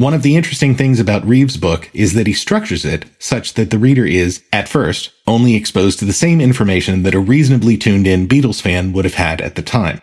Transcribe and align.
One 0.00 0.14
of 0.14 0.22
the 0.22 0.34
interesting 0.34 0.74
things 0.74 0.98
about 0.98 1.26
Reeves' 1.26 1.58
book 1.58 1.90
is 1.92 2.14
that 2.14 2.26
he 2.26 2.32
structures 2.32 2.86
it 2.86 3.04
such 3.18 3.52
that 3.52 3.68
the 3.68 3.78
reader 3.78 4.06
is, 4.06 4.42
at 4.50 4.66
first, 4.66 5.10
only 5.26 5.54
exposed 5.54 5.98
to 5.98 6.06
the 6.06 6.14
same 6.14 6.40
information 6.40 7.02
that 7.02 7.14
a 7.14 7.20
reasonably 7.20 7.76
tuned 7.76 8.06
in 8.06 8.26
Beatles 8.26 8.62
fan 8.62 8.94
would 8.94 9.04
have 9.04 9.12
had 9.12 9.42
at 9.42 9.56
the 9.56 9.62
time. 9.62 10.00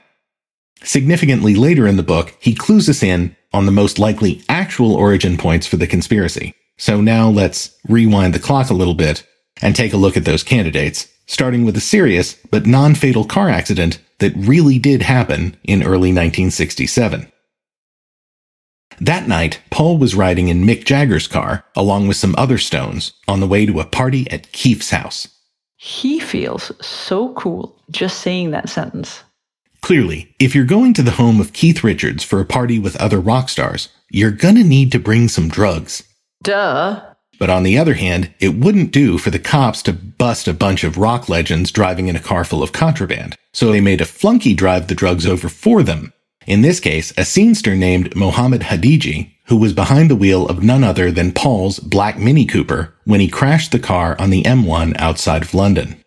Significantly 0.84 1.56
later 1.56 1.88
in 1.88 1.98
the 1.98 2.04
book, 2.04 2.38
he 2.40 2.54
clues 2.54 2.88
us 2.88 3.02
in 3.02 3.36
on 3.52 3.66
the 3.66 3.72
most 3.72 3.98
likely 3.98 4.44
actual 4.48 4.94
origin 4.94 5.36
points 5.36 5.66
for 5.66 5.78
the 5.78 5.88
conspiracy. 5.88 6.54
So 6.78 7.02
now 7.02 7.28
let's 7.28 7.76
rewind 7.90 8.36
the 8.36 8.40
clock 8.40 8.70
a 8.70 8.76
little 8.76 8.94
bit 8.94 9.26
and 9.64 9.76
take 9.76 9.94
a 9.94 9.98
look 9.98 10.16
at 10.16 10.26
those 10.26 10.44
candidates, 10.44 11.08
starting 11.26 11.66
with 11.66 11.76
a 11.76 11.82
serious 11.82 12.36
but 12.52 12.68
non-fatal 12.68 13.26
car 13.26 13.50
accident 13.50 13.98
that 14.20 14.36
really 14.36 14.78
did 14.78 15.02
happen 15.02 15.58
in 15.64 15.82
early 15.82 16.14
1967. 16.14 17.32
That 19.00 19.28
night, 19.28 19.62
Paul 19.70 19.98
was 19.98 20.16
riding 20.16 20.48
in 20.48 20.64
Mick 20.64 20.84
Jagger's 20.84 21.28
car, 21.28 21.64
along 21.76 22.08
with 22.08 22.18
some 22.18 22.34
other 22.38 22.58
Stones, 22.58 23.14
on 23.28 23.40
the 23.40 23.48
way 23.48 23.66
to 23.66 23.80
a 23.80 23.86
party 23.86 24.30
at 24.32 24.52
Keith's 24.52 24.90
house. 24.90 25.28
He 25.76 26.20
feels 26.20 26.72
so 26.86 27.34
cool 27.34 27.80
just 27.92 28.22
saying 28.22 28.52
that 28.52 28.70
sentence. 28.70 29.24
Clearly, 29.82 30.36
if 30.40 30.56
you're 30.56 30.66
going 30.66 30.94
to 30.96 31.04
the 31.04 31.12
home 31.12 31.40
of 31.40 31.54
Keith 31.54 31.84
Richards 31.84 32.24
for 32.24 32.40
a 32.40 32.46
party 32.46 32.80
with 32.80 32.96
other 32.96 33.20
rock 33.20 33.50
stars, 33.50 33.90
you're 34.10 34.32
gonna 34.32 34.64
need 34.64 34.92
to 34.92 35.00
bring 35.00 35.28
some 35.28 35.48
drugs. 35.48 36.04
Duh. 36.42 37.02
But 37.40 37.52
on 37.52 37.62
the 37.62 37.78
other 37.78 37.94
hand, 37.94 38.34
it 38.40 38.56
wouldn't 38.56 38.92
do 38.92 39.20
for 39.20 39.30
the 39.30 39.40
cops 39.40 39.84
to 39.84 39.94
bust 39.94 40.48
a 40.48 40.54
bunch 40.54 40.84
of 40.84 40.98
rock 40.98 41.30
legends 41.30 41.72
driving 41.72 42.08
in 42.08 42.16
a 42.16 42.20
car 42.20 42.44
full 42.44 42.64
of 42.64 42.72
contraband. 42.72 43.36
So 43.54 43.72
they 43.72 43.82
made 43.82 44.02
a 44.02 44.06
flunky 44.06 44.56
drive 44.56 44.88
the 44.88 44.96
drugs 44.96 45.28
over 45.28 45.48
for 45.48 45.84
them. 45.84 46.14
In 46.48 46.62
this 46.62 46.80
case, 46.80 47.12
a 47.12 47.26
scenester 47.26 47.78
named 47.78 48.16
Mohammed 48.16 48.62
Hadjij, 48.62 49.30
who 49.48 49.58
was 49.58 49.74
behind 49.74 50.10
the 50.10 50.16
wheel 50.16 50.48
of 50.48 50.64
none 50.64 50.82
other 50.82 51.12
than 51.12 51.34
Paul's 51.34 51.78
black 51.78 52.18
Mini 52.18 52.46
Cooper 52.46 52.94
when 53.04 53.20
he 53.20 53.28
crashed 53.28 53.74
the 53.74 53.80
car 53.80 54.16
on 54.18 54.30
the 54.30 54.44
M1 54.44 54.96
outside 54.98 55.42
of 55.42 55.54
London. 55.54 55.98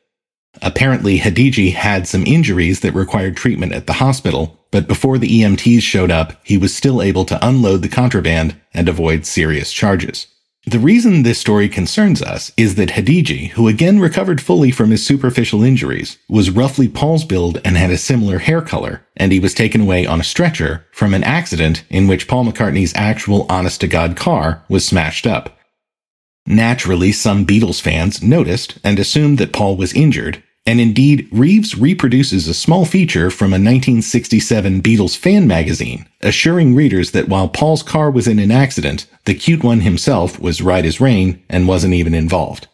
Apparently, 0.62 1.18
Hadjij 1.18 1.74
had 1.74 2.08
some 2.08 2.26
injuries 2.26 2.80
that 2.80 2.94
required 2.94 3.36
treatment 3.36 3.74
at 3.74 3.86
the 3.86 3.92
hospital, 3.94 4.58
but 4.70 4.88
before 4.88 5.18
the 5.18 5.42
EMTs 5.42 5.82
showed 5.82 6.10
up, 6.10 6.40
he 6.42 6.56
was 6.56 6.74
still 6.74 7.02
able 7.02 7.26
to 7.26 7.46
unload 7.46 7.82
the 7.82 7.88
contraband 7.88 8.56
and 8.72 8.88
avoid 8.88 9.26
serious 9.26 9.70
charges. 9.70 10.26
The 10.66 10.78
reason 10.78 11.22
this 11.22 11.38
story 11.38 11.70
concerns 11.70 12.20
us 12.20 12.52
is 12.54 12.74
that 12.74 12.90
Hadjij, 12.90 13.50
who 13.52 13.66
again 13.66 13.98
recovered 13.98 14.42
fully 14.42 14.70
from 14.70 14.90
his 14.90 15.04
superficial 15.04 15.62
injuries, 15.62 16.18
was 16.28 16.50
roughly 16.50 16.86
Paul's 16.86 17.24
build 17.24 17.58
and 17.64 17.78
had 17.78 17.90
a 17.90 17.96
similar 17.96 18.40
hair 18.40 18.60
color, 18.60 19.06
and 19.16 19.32
he 19.32 19.40
was 19.40 19.54
taken 19.54 19.80
away 19.80 20.04
on 20.04 20.20
a 20.20 20.24
stretcher 20.24 20.86
from 20.92 21.14
an 21.14 21.24
accident 21.24 21.84
in 21.88 22.06
which 22.06 22.28
Paul 22.28 22.44
McCartney's 22.44 22.94
actual 22.94 23.46
honest 23.48 23.80
to 23.80 23.88
God 23.88 24.16
car 24.16 24.62
was 24.68 24.84
smashed 24.84 25.26
up. 25.26 25.58
Naturally, 26.46 27.12
some 27.12 27.46
Beatles 27.46 27.80
fans 27.80 28.22
noticed 28.22 28.78
and 28.84 28.98
assumed 28.98 29.38
that 29.38 29.54
Paul 29.54 29.78
was 29.78 29.94
injured, 29.94 30.42
and 30.70 30.80
indeed, 30.80 31.28
Reeves 31.32 31.76
reproduces 31.76 32.46
a 32.46 32.54
small 32.54 32.84
feature 32.84 33.28
from 33.28 33.48
a 33.48 33.58
1967 33.58 34.80
Beatles 34.80 35.16
fan 35.16 35.48
magazine, 35.48 36.06
assuring 36.20 36.76
readers 36.76 37.10
that 37.10 37.26
while 37.26 37.48
Paul's 37.48 37.82
car 37.82 38.08
was 38.08 38.28
in 38.28 38.38
an 38.38 38.52
accident, 38.52 39.08
the 39.24 39.34
cute 39.34 39.64
one 39.64 39.80
himself 39.80 40.38
was 40.38 40.62
right 40.62 40.84
as 40.84 41.00
rain 41.00 41.42
and 41.48 41.66
wasn't 41.66 41.94
even 41.94 42.14
involved. 42.14 42.68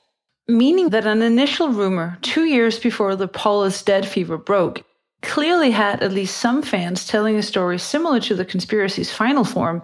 Meaning 0.47 0.91
that 0.91 1.07
an 1.07 1.23
initial 1.23 1.71
rumor 1.71 2.19
two 2.21 2.45
years 2.45 2.79
before 2.79 3.17
the 3.17 3.29
Paul 3.29 3.65
is 3.65 3.83
dead 3.83 4.07
fever 4.07 4.37
broke 4.37 4.85
clearly 5.23 5.71
had 5.71 6.03
at 6.03 6.13
least 6.13 6.37
some 6.37 6.61
fans 6.61 7.07
telling 7.07 7.37
a 7.37 7.43
story 7.43 7.79
similar 7.79 8.21
to 8.21 8.35
the 8.35 8.45
conspiracy's 8.45 9.11
final 9.11 9.43
form, 9.43 9.83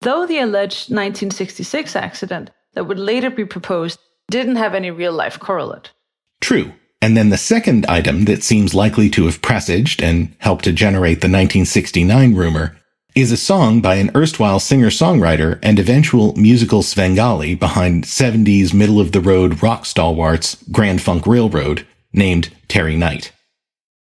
though 0.00 0.26
the 0.26 0.40
alleged 0.40 0.90
1966 0.90 1.94
accident 1.94 2.50
that 2.72 2.88
would 2.88 2.98
later 2.98 3.30
be 3.30 3.44
proposed 3.44 4.00
didn't 4.28 4.56
have 4.56 4.74
any 4.74 4.90
real 4.90 5.12
life 5.12 5.38
correlate. 5.38 5.92
True. 6.40 6.72
And 7.04 7.18
then 7.18 7.28
the 7.28 7.36
second 7.36 7.84
item 7.84 8.24
that 8.24 8.42
seems 8.42 8.72
likely 8.74 9.10
to 9.10 9.26
have 9.26 9.42
presaged 9.42 10.02
and 10.02 10.34
helped 10.38 10.64
to 10.64 10.72
generate 10.72 11.20
the 11.20 11.28
1969 11.28 12.34
rumor 12.34 12.78
is 13.14 13.30
a 13.30 13.36
song 13.36 13.82
by 13.82 13.96
an 13.96 14.10
erstwhile 14.16 14.58
singer-songwriter 14.58 15.58
and 15.62 15.78
eventual 15.78 16.34
musical 16.34 16.82
Svengali 16.82 17.54
behind 17.56 18.04
70s 18.04 18.72
middle-of-the-road 18.72 19.62
rock 19.62 19.84
stalwarts 19.84 20.56
Grand 20.72 21.02
Funk 21.02 21.26
Railroad 21.26 21.86
named 22.14 22.50
Terry 22.68 22.96
Knight. 22.96 23.32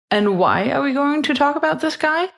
And 0.09 0.39
why 0.39 0.71
are 0.71 0.81
we 0.81 0.93
going 0.93 1.23
to 1.23 1.33
talk 1.33 1.57
about 1.57 1.81
this 1.81 1.97
guy? 1.97 2.29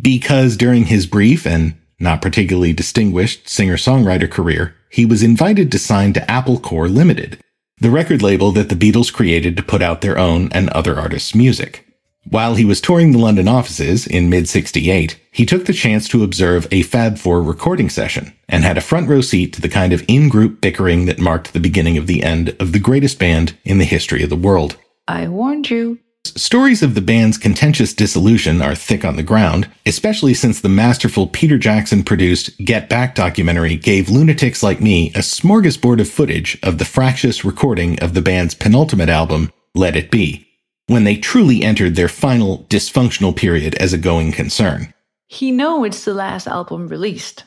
Because 0.00 0.56
during 0.56 0.84
his 0.84 1.06
brief 1.06 1.44
and 1.44 1.74
not 1.98 2.22
particularly 2.22 2.72
distinguished 2.72 3.48
singer-songwriter 3.48 4.30
career, 4.30 4.76
he 4.90 5.04
was 5.04 5.24
invited 5.24 5.72
to 5.72 5.78
sign 5.80 6.12
to 6.12 6.30
Apple 6.30 6.60
Corps 6.60 6.88
Limited, 6.88 7.40
the 7.78 7.90
record 7.90 8.22
label 8.22 8.52
that 8.52 8.68
the 8.68 8.74
Beatles 8.74 9.12
created 9.12 9.56
to 9.56 9.62
put 9.62 9.82
out 9.82 10.00
their 10.00 10.18
own 10.18 10.50
and 10.52 10.68
other 10.70 10.98
artists' 10.98 11.34
music. 11.34 11.86
While 12.26 12.54
he 12.54 12.64
was 12.64 12.80
touring 12.80 13.12
the 13.12 13.18
London 13.18 13.48
offices 13.48 14.06
in 14.06 14.30
mid 14.30 14.48
68, 14.48 15.20
he 15.30 15.44
took 15.44 15.66
the 15.66 15.74
chance 15.74 16.08
to 16.08 16.24
observe 16.24 16.66
a 16.70 16.82
Fab 16.82 17.18
Four 17.18 17.42
recording 17.42 17.90
session 17.90 18.32
and 18.48 18.64
had 18.64 18.78
a 18.78 18.82
front 18.82 19.08
row 19.08 19.20
seat 19.20 19.52
to 19.54 19.60
the 19.60 19.68
kind 19.68 19.92
of 19.92 20.04
in-group 20.08 20.60
bickering 20.60 21.04
that 21.04 21.18
marked 21.18 21.52
the 21.52 21.60
beginning 21.60 21.98
of 21.98 22.06
the 22.06 22.22
end 22.22 22.56
of 22.58 22.72
the 22.72 22.78
greatest 22.78 23.18
band 23.18 23.58
in 23.64 23.78
the 23.78 23.84
history 23.84 24.22
of 24.22 24.30
the 24.30 24.36
world. 24.36 24.76
I 25.06 25.28
warned 25.28 25.68
you. 25.68 25.98
Stories 26.26 26.82
of 26.82 26.94
the 26.94 27.00
band's 27.00 27.38
contentious 27.38 27.92
dissolution 27.92 28.60
are 28.60 28.74
thick 28.74 29.04
on 29.04 29.16
the 29.16 29.22
ground, 29.22 29.70
especially 29.86 30.34
since 30.34 30.60
the 30.60 30.68
masterful 30.68 31.28
Peter 31.28 31.58
Jackson 31.58 32.02
produced 32.02 32.56
Get 32.58 32.88
Back 32.88 33.14
documentary 33.14 33.76
gave 33.76 34.08
lunatics 34.08 34.62
like 34.62 34.80
me 34.80 35.10
a 35.10 35.18
smorgasbord 35.18 36.00
of 36.00 36.08
footage 36.08 36.58
of 36.62 36.78
the 36.78 36.84
fractious 36.84 37.44
recording 37.44 38.00
of 38.00 38.14
the 38.14 38.22
band's 38.22 38.54
penultimate 38.54 39.10
album, 39.10 39.52
Let 39.74 39.96
It 39.96 40.10
Be, 40.10 40.48
when 40.86 41.04
they 41.04 41.16
truly 41.16 41.62
entered 41.62 41.94
their 41.94 42.08
final 42.08 42.64
dysfunctional 42.64 43.36
period 43.36 43.74
as 43.76 43.92
a 43.92 43.98
going 43.98 44.32
concern. 44.32 44.92
He 45.28 45.52
know 45.52 45.84
it's 45.84 46.04
the 46.04 46.14
last 46.14 46.48
album 46.48 46.88
released, 46.88 47.44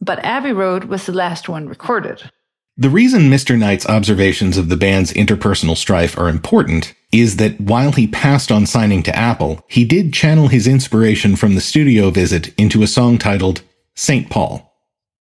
but 0.00 0.24
Abbey 0.24 0.52
Road 0.52 0.84
was 0.84 1.06
the 1.06 1.12
last 1.12 1.48
one 1.48 1.68
recorded. 1.68 2.30
The 2.76 2.90
reason 2.90 3.22
Mr. 3.22 3.58
Knight's 3.58 3.86
observations 3.86 4.56
of 4.56 4.68
the 4.68 4.76
band's 4.76 5.12
interpersonal 5.14 5.76
strife 5.76 6.16
are 6.16 6.28
important 6.28 6.94
is 7.12 7.36
that 7.36 7.60
while 7.60 7.92
he 7.92 8.06
passed 8.06 8.52
on 8.52 8.66
signing 8.66 9.02
to 9.02 9.16
Apple, 9.16 9.64
he 9.68 9.84
did 9.84 10.12
channel 10.12 10.48
his 10.48 10.66
inspiration 10.66 11.36
from 11.36 11.54
the 11.54 11.60
studio 11.60 12.10
visit 12.10 12.54
into 12.58 12.82
a 12.82 12.86
song 12.86 13.18
titled 13.18 13.62
St. 13.94 14.30
Paul. 14.30 14.72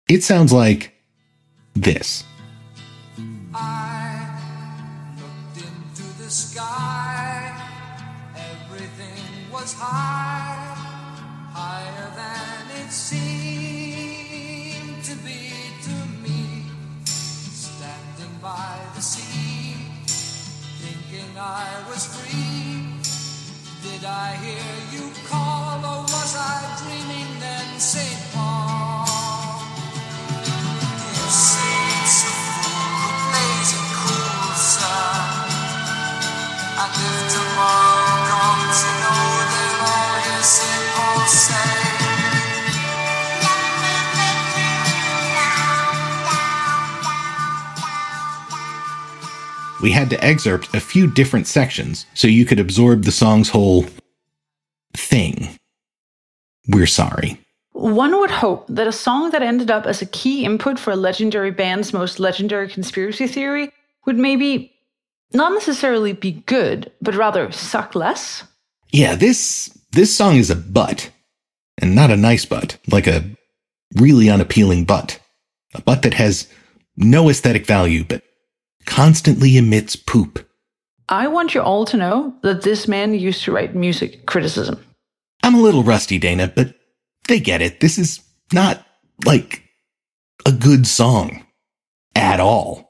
It 0.07 0.23
sounds 0.23 0.53
like 0.53 0.93
this. 1.73 2.23
We 49.89 49.93
had 49.93 50.11
to 50.11 50.23
excerpt 50.23 50.75
a 50.75 50.79
few 50.79 51.07
different 51.07 51.47
sections 51.47 52.05
so 52.13 52.27
you 52.27 52.45
could 52.45 52.59
absorb 52.59 53.05
the 53.05 53.11
song's 53.11 53.49
whole 53.49 53.87
thing. 54.95 55.57
We're 56.67 56.85
sorry. 56.85 57.41
One 57.71 58.19
would 58.19 58.29
hope 58.29 58.67
that 58.67 58.85
a 58.85 58.91
song 58.91 59.31
that 59.31 59.41
ended 59.41 59.71
up 59.71 59.87
as 59.87 59.99
a 60.03 60.05
key 60.05 60.45
input 60.45 60.77
for 60.77 60.91
a 60.91 60.95
legendary 60.95 61.49
band's 61.49 61.91
most 61.91 62.19
legendary 62.19 62.69
conspiracy 62.69 63.25
theory 63.25 63.71
would 64.05 64.15
maybe 64.15 64.71
not 65.33 65.53
necessarily 65.53 66.13
be 66.13 66.33
good, 66.45 66.91
but 67.01 67.15
rather 67.15 67.51
suck 67.51 67.95
less. 67.95 68.43
Yeah, 68.91 69.15
this 69.15 69.75
this 69.93 70.15
song 70.15 70.35
is 70.35 70.51
a 70.51 70.55
butt. 70.55 71.09
And 71.79 71.95
not 71.95 72.11
a 72.11 72.15
nice 72.15 72.45
butt, 72.45 72.77
like 72.91 73.07
a 73.07 73.23
really 73.95 74.29
unappealing 74.29 74.85
butt. 74.85 75.19
A 75.73 75.81
butt 75.81 76.03
that 76.03 76.13
has 76.13 76.47
no 76.95 77.27
aesthetic 77.27 77.65
value 77.65 78.03
but 78.03 78.21
constantly 78.85 79.57
emits 79.57 79.95
poop. 79.95 80.47
I 81.07 81.27
want 81.27 81.55
you 81.55 81.61
all 81.61 81.85
to 81.85 81.97
know 81.97 82.35
that 82.43 82.61
this 82.61 82.87
man 82.87 83.13
used 83.13 83.43
to 83.43 83.51
write 83.51 83.75
music 83.75 84.25
criticism. 84.25 84.83
I'm 85.43 85.55
a 85.55 85.61
little 85.61 85.83
rusty, 85.83 86.19
Dana, 86.19 86.51
but 86.53 86.75
they 87.27 87.39
get 87.39 87.61
it. 87.61 87.79
This 87.79 87.97
is 87.97 88.21
not 88.53 88.85
like 89.25 89.63
a 90.45 90.51
good 90.51 90.85
song 90.85 91.45
at 92.15 92.39
all. 92.39 92.89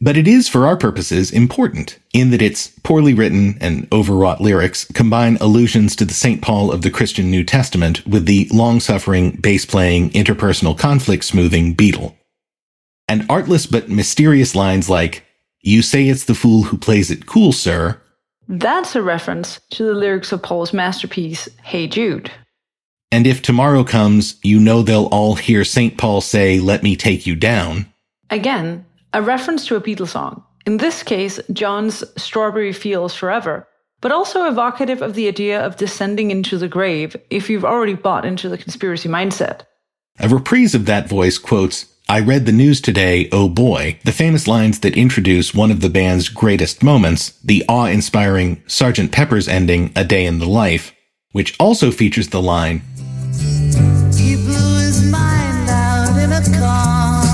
But 0.00 0.16
it 0.16 0.26
is, 0.26 0.48
for 0.48 0.66
our 0.66 0.76
purposes, 0.76 1.30
important 1.30 2.00
in 2.12 2.32
that 2.32 2.42
its 2.42 2.72
poorly 2.82 3.14
written 3.14 3.56
and 3.60 3.86
overwrought 3.92 4.40
lyrics 4.40 4.84
combine 4.86 5.36
allusions 5.40 5.94
to 5.94 6.04
the 6.04 6.12
St. 6.12 6.42
Paul 6.42 6.72
of 6.72 6.82
the 6.82 6.90
Christian 6.90 7.30
New 7.30 7.44
Testament 7.44 8.04
with 8.04 8.26
the 8.26 8.48
long 8.52 8.80
suffering, 8.80 9.36
bass 9.40 9.64
playing, 9.64 10.10
interpersonal 10.10 10.76
conflict 10.76 11.24
smoothing 11.24 11.76
Beatle. 11.76 12.16
And 13.12 13.26
artless 13.28 13.66
but 13.66 13.90
mysterious 13.90 14.54
lines 14.54 14.88
like, 14.88 15.22
You 15.60 15.82
say 15.82 16.08
it's 16.08 16.24
the 16.24 16.34
fool 16.34 16.62
who 16.62 16.78
plays 16.78 17.10
it 17.10 17.26
cool, 17.26 17.52
sir, 17.52 18.00
That's 18.48 18.96
a 18.96 19.02
reference 19.02 19.60
to 19.72 19.84
the 19.84 19.92
lyrics 19.92 20.32
of 20.32 20.42
Paul's 20.42 20.72
masterpiece, 20.72 21.46
Hey 21.62 21.86
Jude. 21.86 22.30
And 23.10 23.26
if 23.26 23.42
tomorrow 23.42 23.84
comes, 23.84 24.36
you 24.42 24.58
know 24.58 24.80
they'll 24.80 25.12
all 25.12 25.34
hear 25.34 25.62
St. 25.62 25.98
Paul 25.98 26.22
say, 26.22 26.58
Let 26.58 26.82
me 26.82 26.96
take 26.96 27.26
you 27.26 27.36
down. 27.36 27.84
Again, 28.30 28.86
a 29.12 29.20
reference 29.20 29.66
to 29.66 29.76
a 29.76 29.80
Beatles 29.82 30.08
song. 30.08 30.42
In 30.64 30.78
this 30.78 31.02
case, 31.02 31.38
John's 31.52 32.02
Strawberry 32.16 32.72
Fields 32.72 33.14
Forever, 33.14 33.68
but 34.00 34.10
also 34.10 34.48
evocative 34.48 35.02
of 35.02 35.12
the 35.12 35.28
idea 35.28 35.60
of 35.60 35.76
descending 35.76 36.30
into 36.30 36.56
the 36.56 36.66
grave 36.66 37.14
if 37.28 37.50
you've 37.50 37.66
already 37.66 37.94
bought 37.94 38.24
into 38.24 38.48
the 38.48 38.56
conspiracy 38.56 39.10
mindset. 39.10 39.66
A 40.18 40.30
reprise 40.30 40.74
of 40.74 40.86
that 40.86 41.10
voice 41.10 41.36
quotes, 41.36 41.91
I 42.08 42.20
read 42.20 42.46
the 42.46 42.52
news 42.52 42.80
today, 42.80 43.28
oh 43.32 43.48
boy, 43.48 43.98
the 44.04 44.12
famous 44.12 44.46
lines 44.46 44.80
that 44.80 44.96
introduce 44.96 45.54
one 45.54 45.70
of 45.70 45.80
the 45.80 45.88
band's 45.88 46.28
greatest 46.28 46.82
moments, 46.82 47.30
the 47.42 47.64
awe 47.68 47.86
inspiring 47.86 48.56
Sgt. 48.66 49.12
Pepper's 49.12 49.48
ending, 49.48 49.92
A 49.96 50.04
Day 50.04 50.26
in 50.26 50.38
the 50.38 50.48
Life, 50.48 50.92
which 51.30 51.56
also 51.58 51.90
features 51.90 52.28
the 52.28 52.42
line, 52.42 52.82
He 54.14 54.36
blew 54.36 54.78
his 54.78 55.02
mind 55.10 55.70
out 55.70 56.18
in 56.18 56.32
a 56.32 56.42
car. 56.58 57.24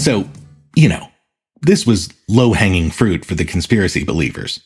So, 0.00 0.28
you 0.74 0.88
know, 0.88 1.08
this 1.60 1.86
was 1.86 2.08
low 2.28 2.52
hanging 2.54 2.90
fruit 2.90 3.24
for 3.24 3.34
the 3.34 3.44
conspiracy 3.44 4.02
believers. 4.02 4.60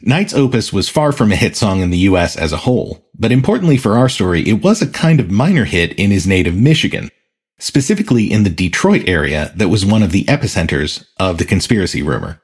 Knight's 0.00 0.34
Opus 0.34 0.72
was 0.72 0.88
far 0.88 1.12
from 1.12 1.32
a 1.32 1.36
hit 1.36 1.56
song 1.56 1.80
in 1.80 1.90
the 1.90 1.98
US 1.98 2.36
as 2.36 2.52
a 2.52 2.58
whole, 2.58 3.08
but 3.18 3.32
importantly 3.32 3.78
for 3.78 3.96
our 3.96 4.08
story, 4.08 4.46
it 4.46 4.62
was 4.62 4.82
a 4.82 4.86
kind 4.86 5.18
of 5.18 5.30
minor 5.30 5.64
hit 5.64 5.94
in 5.94 6.10
his 6.10 6.26
native 6.26 6.54
Michigan, 6.54 7.10
specifically 7.58 8.30
in 8.30 8.42
the 8.42 8.50
Detroit 8.50 9.08
area 9.08 9.52
that 9.56 9.68
was 9.68 9.86
one 9.86 10.02
of 10.02 10.12
the 10.12 10.24
epicenters 10.24 11.06
of 11.18 11.38
the 11.38 11.44
conspiracy 11.44 12.02
rumor. 12.02 12.40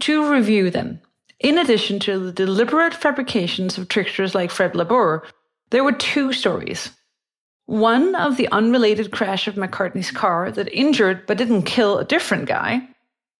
To 0.00 0.30
review 0.30 0.70
them, 0.70 1.00
in 1.40 1.58
addition 1.58 1.98
to 2.00 2.18
the 2.18 2.32
deliberate 2.32 2.94
fabrications 2.94 3.76
of 3.76 3.88
tricksters 3.88 4.34
like 4.34 4.50
Fred 4.50 4.74
LaBour, 4.74 5.24
there 5.70 5.84
were 5.84 5.92
two 5.92 6.32
stories. 6.32 6.90
One 7.66 8.14
of 8.14 8.36
the 8.36 8.48
unrelated 8.52 9.10
crash 9.10 9.48
of 9.48 9.56
McCartney's 9.56 10.10
car 10.10 10.50
that 10.52 10.72
injured 10.72 11.26
but 11.26 11.38
didn't 11.38 11.62
kill 11.62 11.98
a 11.98 12.04
different 12.04 12.46
guy, 12.46 12.88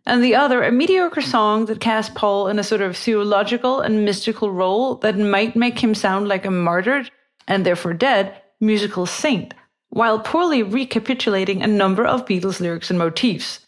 and 0.05 0.23
the 0.23 0.35
other 0.35 0.63
a 0.63 0.71
mediocre 0.71 1.21
song 1.21 1.67
that 1.67 1.81
cast 1.81 2.15
Paul 2.15 2.49
in 2.49 2.59
a 2.59 2.65
sort 2.65 2.81
of 2.81 2.97
theological 2.97 3.81
and 3.81 4.05
mystical 4.05 4.51
role 4.51 4.97
that 4.97 5.17
might 5.17 5.57
make 5.57 5.79
him 5.79 5.95
sound 5.95 6.29
like 6.29 6.45
a 6.45 6.51
martyred, 6.51 7.11
and 7.49 7.65
therefore 7.65 7.95
dead, 7.95 8.41
musical 8.61 9.07
saint, 9.07 9.55
while 9.91 10.19
poorly 10.19 10.63
recapitulating 10.63 11.63
a 11.63 11.67
number 11.67 12.05
of 12.05 12.27
Beatles 12.27 12.61
lyrics 12.61 12.91
and 12.91 12.99
motifs. 12.99 13.61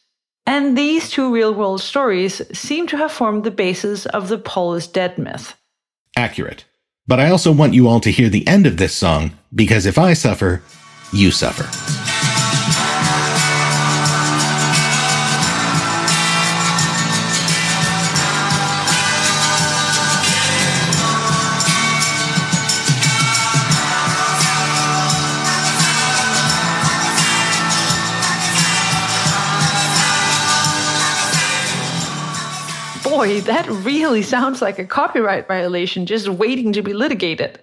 And 0.47 0.77
these 0.77 1.11
two 1.11 1.33
real 1.33 1.53
world 1.53 1.81
stories 1.81 2.41
seem 2.59 2.87
to 2.89 2.97
have 2.97 3.13
formed 3.13 3.45
the 3.45 3.51
basis 3.51 4.07
of 4.07 4.29
the 4.29 4.39
Paul 4.39 4.75
is 4.75 4.87
dead 4.87 5.19
myth. 5.19 5.55
Accurate. 6.17 6.65
But 7.07 7.21
I 7.21 7.31
also 7.31 7.53
want 7.53 7.75
you 7.75 7.89
all 7.89 8.01
to 8.01 8.11
hear 8.11 8.29
the 8.29 8.47
end 8.47 8.67
of 8.67 8.77
this 8.77 8.95
song, 8.95 9.33
because 9.55 9.87
if 9.87 9.99
I 9.99 10.13
suffer, 10.15 10.63
you 11.13 11.31
suffer. 11.31 12.08
Boy, 33.19 33.41
that 33.41 33.69
really 33.69 34.23
sounds 34.23 34.63
like 34.63 34.79
a 34.79 34.85
copyright 34.85 35.49
violation 35.49 36.07
just 36.07 36.29
waiting 36.29 36.73
to 36.75 36.83
be 36.83 36.93
litigated. 36.93 37.59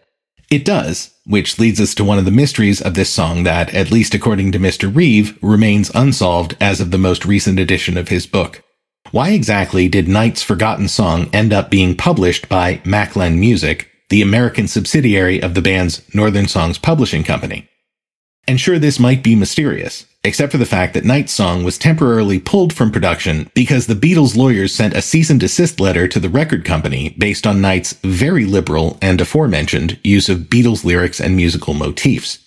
It 0.52 0.66
does, 0.66 1.14
which 1.26 1.58
leads 1.58 1.80
us 1.80 1.96
to 1.96 2.04
one 2.04 2.18
of 2.18 2.26
the 2.26 2.30
mysteries 2.30 2.82
of 2.82 2.94
this 2.94 3.10
song 3.10 3.44
that, 3.44 3.74
at 3.74 3.90
least 3.90 4.14
according 4.14 4.52
to 4.52 4.60
Mr. 4.60 4.94
Reeve, 4.94 5.42
remains 5.42 5.96
unsolved 5.96 6.58
as 6.60 6.82
of 6.82 6.92
the 6.92 6.98
most 6.98 7.24
recent 7.24 7.58
edition 7.58 7.98
of 7.98 8.10
his 8.10 8.28
book. 8.28 8.64
Why 9.12 9.30
exactly 9.30 9.88
did 9.88 10.10
Knight's 10.10 10.44
Forgotten 10.44 10.90
Song 10.90 11.30
end 11.32 11.54
up 11.54 11.70
being 11.70 11.96
published 11.96 12.50
by 12.50 12.82
Maclen 12.84 13.40
Music, 13.40 13.90
the 14.10 14.22
American 14.22 14.68
subsidiary 14.68 15.42
of 15.42 15.54
the 15.54 15.62
band's 15.62 16.02
Northern 16.14 16.50
Songs 16.50 16.78
Publishing 16.78 17.24
Company? 17.24 17.70
And 18.48 18.60
sure, 18.60 18.78
this 18.78 19.00
might 19.00 19.24
be 19.24 19.36
mysterious, 19.36 20.06
except 20.24 20.52
for 20.52 20.60
the 20.60 20.66
fact 20.66 20.94
that 20.94 21.04
Knight's 21.04 21.32
song 21.32 21.64
was 21.64 21.80
temporarily 21.80 22.40
pulled 22.40 22.74
from 22.74 22.92
production 22.92 23.50
because 23.56 23.88
the 23.88 23.96
Beatles' 23.96 24.36
lawyers 24.36 24.74
sent 24.74 24.94
a 24.94 25.02
cease 25.02 25.32
and 25.32 25.40
desist 25.40 25.80
letter 25.80 26.08
to 26.08 26.20
the 26.20 26.30
record 26.30 26.64
company 26.64 27.16
based 27.18 27.48
on 27.48 27.62
Knight's 27.62 27.94
very 28.04 28.46
liberal 28.46 29.00
and 29.02 29.20
aforementioned 29.20 30.00
use 30.04 30.30
of 30.30 30.42
Beatles 30.42 30.86
lyrics 30.86 31.20
and 31.20 31.36
musical 31.36 31.74
motifs. 31.74 32.40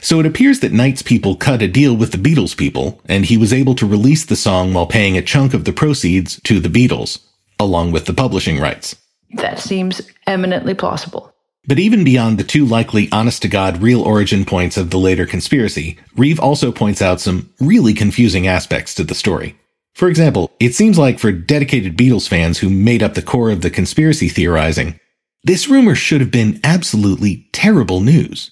So 0.00 0.18
it 0.18 0.26
appears 0.26 0.60
that 0.60 0.72
Knight's 0.72 1.02
people 1.02 1.36
cut 1.36 1.62
a 1.62 1.68
deal 1.68 1.94
with 1.94 2.12
the 2.12 2.18
Beatles 2.18 2.56
people, 2.56 3.00
and 3.06 3.26
he 3.26 3.36
was 3.36 3.52
able 3.52 3.74
to 3.76 3.86
release 3.86 4.24
the 4.24 4.34
song 4.34 4.72
while 4.72 4.86
paying 4.86 5.16
a 5.16 5.22
chunk 5.22 5.52
of 5.54 5.64
the 5.64 5.72
proceeds 5.72 6.40
to 6.42 6.58
the 6.58 6.68
Beatles, 6.68 7.20
along 7.60 7.92
with 7.92 8.06
the 8.06 8.14
publishing 8.14 8.58
rights. 8.58 8.96
That 9.34 9.58
seems 9.58 10.00
eminently 10.26 10.74
plausible. 10.74 11.31
But 11.66 11.78
even 11.78 12.02
beyond 12.02 12.38
the 12.38 12.44
two 12.44 12.66
likely 12.66 13.08
honest 13.12 13.42
to 13.42 13.48
God 13.48 13.82
real 13.82 14.02
origin 14.02 14.44
points 14.44 14.76
of 14.76 14.90
the 14.90 14.98
later 14.98 15.26
conspiracy, 15.26 15.98
Reeve 16.16 16.40
also 16.40 16.72
points 16.72 17.00
out 17.00 17.20
some 17.20 17.50
really 17.60 17.94
confusing 17.94 18.48
aspects 18.48 18.94
to 18.96 19.04
the 19.04 19.14
story. 19.14 19.56
For 19.94 20.08
example, 20.08 20.50
it 20.58 20.74
seems 20.74 20.98
like 20.98 21.18
for 21.18 21.30
dedicated 21.30 21.96
Beatles 21.96 22.28
fans 22.28 22.58
who 22.58 22.70
made 22.70 23.02
up 23.02 23.14
the 23.14 23.22
core 23.22 23.50
of 23.50 23.60
the 23.60 23.70
conspiracy 23.70 24.28
theorizing, 24.28 24.98
this 25.44 25.68
rumor 25.68 25.94
should 25.94 26.20
have 26.20 26.30
been 26.30 26.60
absolutely 26.64 27.48
terrible 27.52 28.00
news. 28.00 28.50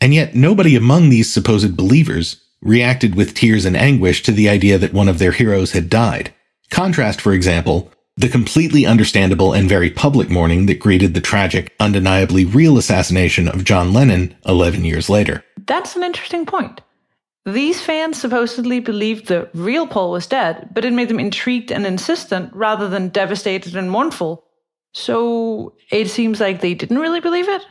And 0.00 0.14
yet 0.14 0.34
nobody 0.34 0.76
among 0.76 1.10
these 1.10 1.32
supposed 1.32 1.76
believers 1.76 2.42
reacted 2.60 3.14
with 3.14 3.34
tears 3.34 3.64
and 3.64 3.76
anguish 3.76 4.22
to 4.24 4.32
the 4.32 4.48
idea 4.48 4.78
that 4.78 4.92
one 4.92 5.08
of 5.08 5.18
their 5.18 5.32
heroes 5.32 5.72
had 5.72 5.90
died. 5.90 6.32
Contrast, 6.70 7.20
for 7.20 7.32
example, 7.32 7.92
the 8.18 8.28
completely 8.28 8.84
understandable 8.84 9.52
and 9.52 9.68
very 9.68 9.90
public 9.90 10.28
mourning 10.28 10.66
that 10.66 10.80
greeted 10.80 11.14
the 11.14 11.20
tragic, 11.20 11.72
undeniably 11.78 12.44
real 12.44 12.76
assassination 12.76 13.46
of 13.46 13.62
John 13.62 13.92
Lennon 13.92 14.34
11 14.44 14.84
years 14.84 15.08
later. 15.08 15.44
That's 15.66 15.94
an 15.94 16.02
interesting 16.02 16.44
point. 16.44 16.80
These 17.46 17.80
fans 17.80 18.20
supposedly 18.20 18.80
believed 18.80 19.26
the 19.26 19.48
real 19.54 19.86
Paul 19.86 20.10
was 20.10 20.26
dead, 20.26 20.68
but 20.74 20.84
it 20.84 20.92
made 20.92 21.08
them 21.08 21.20
intrigued 21.20 21.70
and 21.70 21.86
insistent 21.86 22.52
rather 22.52 22.88
than 22.88 23.08
devastated 23.08 23.76
and 23.76 23.88
mournful. 23.88 24.44
So 24.92 25.76
it 25.92 26.10
seems 26.10 26.40
like 26.40 26.60
they 26.60 26.74
didn't 26.74 26.98
really 26.98 27.20
believe 27.20 27.48
it? 27.48 27.64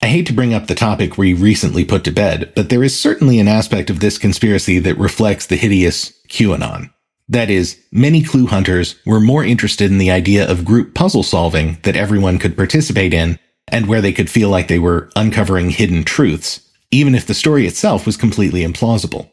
I 0.00 0.06
hate 0.06 0.26
to 0.28 0.32
bring 0.32 0.54
up 0.54 0.66
the 0.66 0.74
topic 0.74 1.18
we 1.18 1.34
recently 1.34 1.84
put 1.84 2.04
to 2.04 2.10
bed, 2.10 2.52
but 2.56 2.70
there 2.70 2.82
is 2.82 2.98
certainly 2.98 3.38
an 3.38 3.48
aspect 3.48 3.90
of 3.90 4.00
this 4.00 4.16
conspiracy 4.16 4.78
that 4.78 4.96
reflects 4.96 5.46
the 5.46 5.56
hideous 5.56 6.18
QAnon. 6.28 6.90
That 7.30 7.48
is, 7.48 7.80
many 7.92 8.24
clue 8.24 8.46
hunters 8.46 8.96
were 9.06 9.20
more 9.20 9.44
interested 9.44 9.88
in 9.88 9.98
the 9.98 10.10
idea 10.10 10.50
of 10.50 10.64
group 10.64 10.94
puzzle 10.96 11.22
solving 11.22 11.78
that 11.84 11.94
everyone 11.94 12.40
could 12.40 12.56
participate 12.56 13.14
in 13.14 13.38
and 13.68 13.86
where 13.86 14.00
they 14.00 14.12
could 14.12 14.28
feel 14.28 14.48
like 14.48 14.66
they 14.66 14.80
were 14.80 15.10
uncovering 15.14 15.70
hidden 15.70 16.02
truths, 16.02 16.68
even 16.90 17.14
if 17.14 17.26
the 17.26 17.34
story 17.34 17.68
itself 17.68 18.04
was 18.04 18.16
completely 18.16 18.62
implausible. 18.62 19.30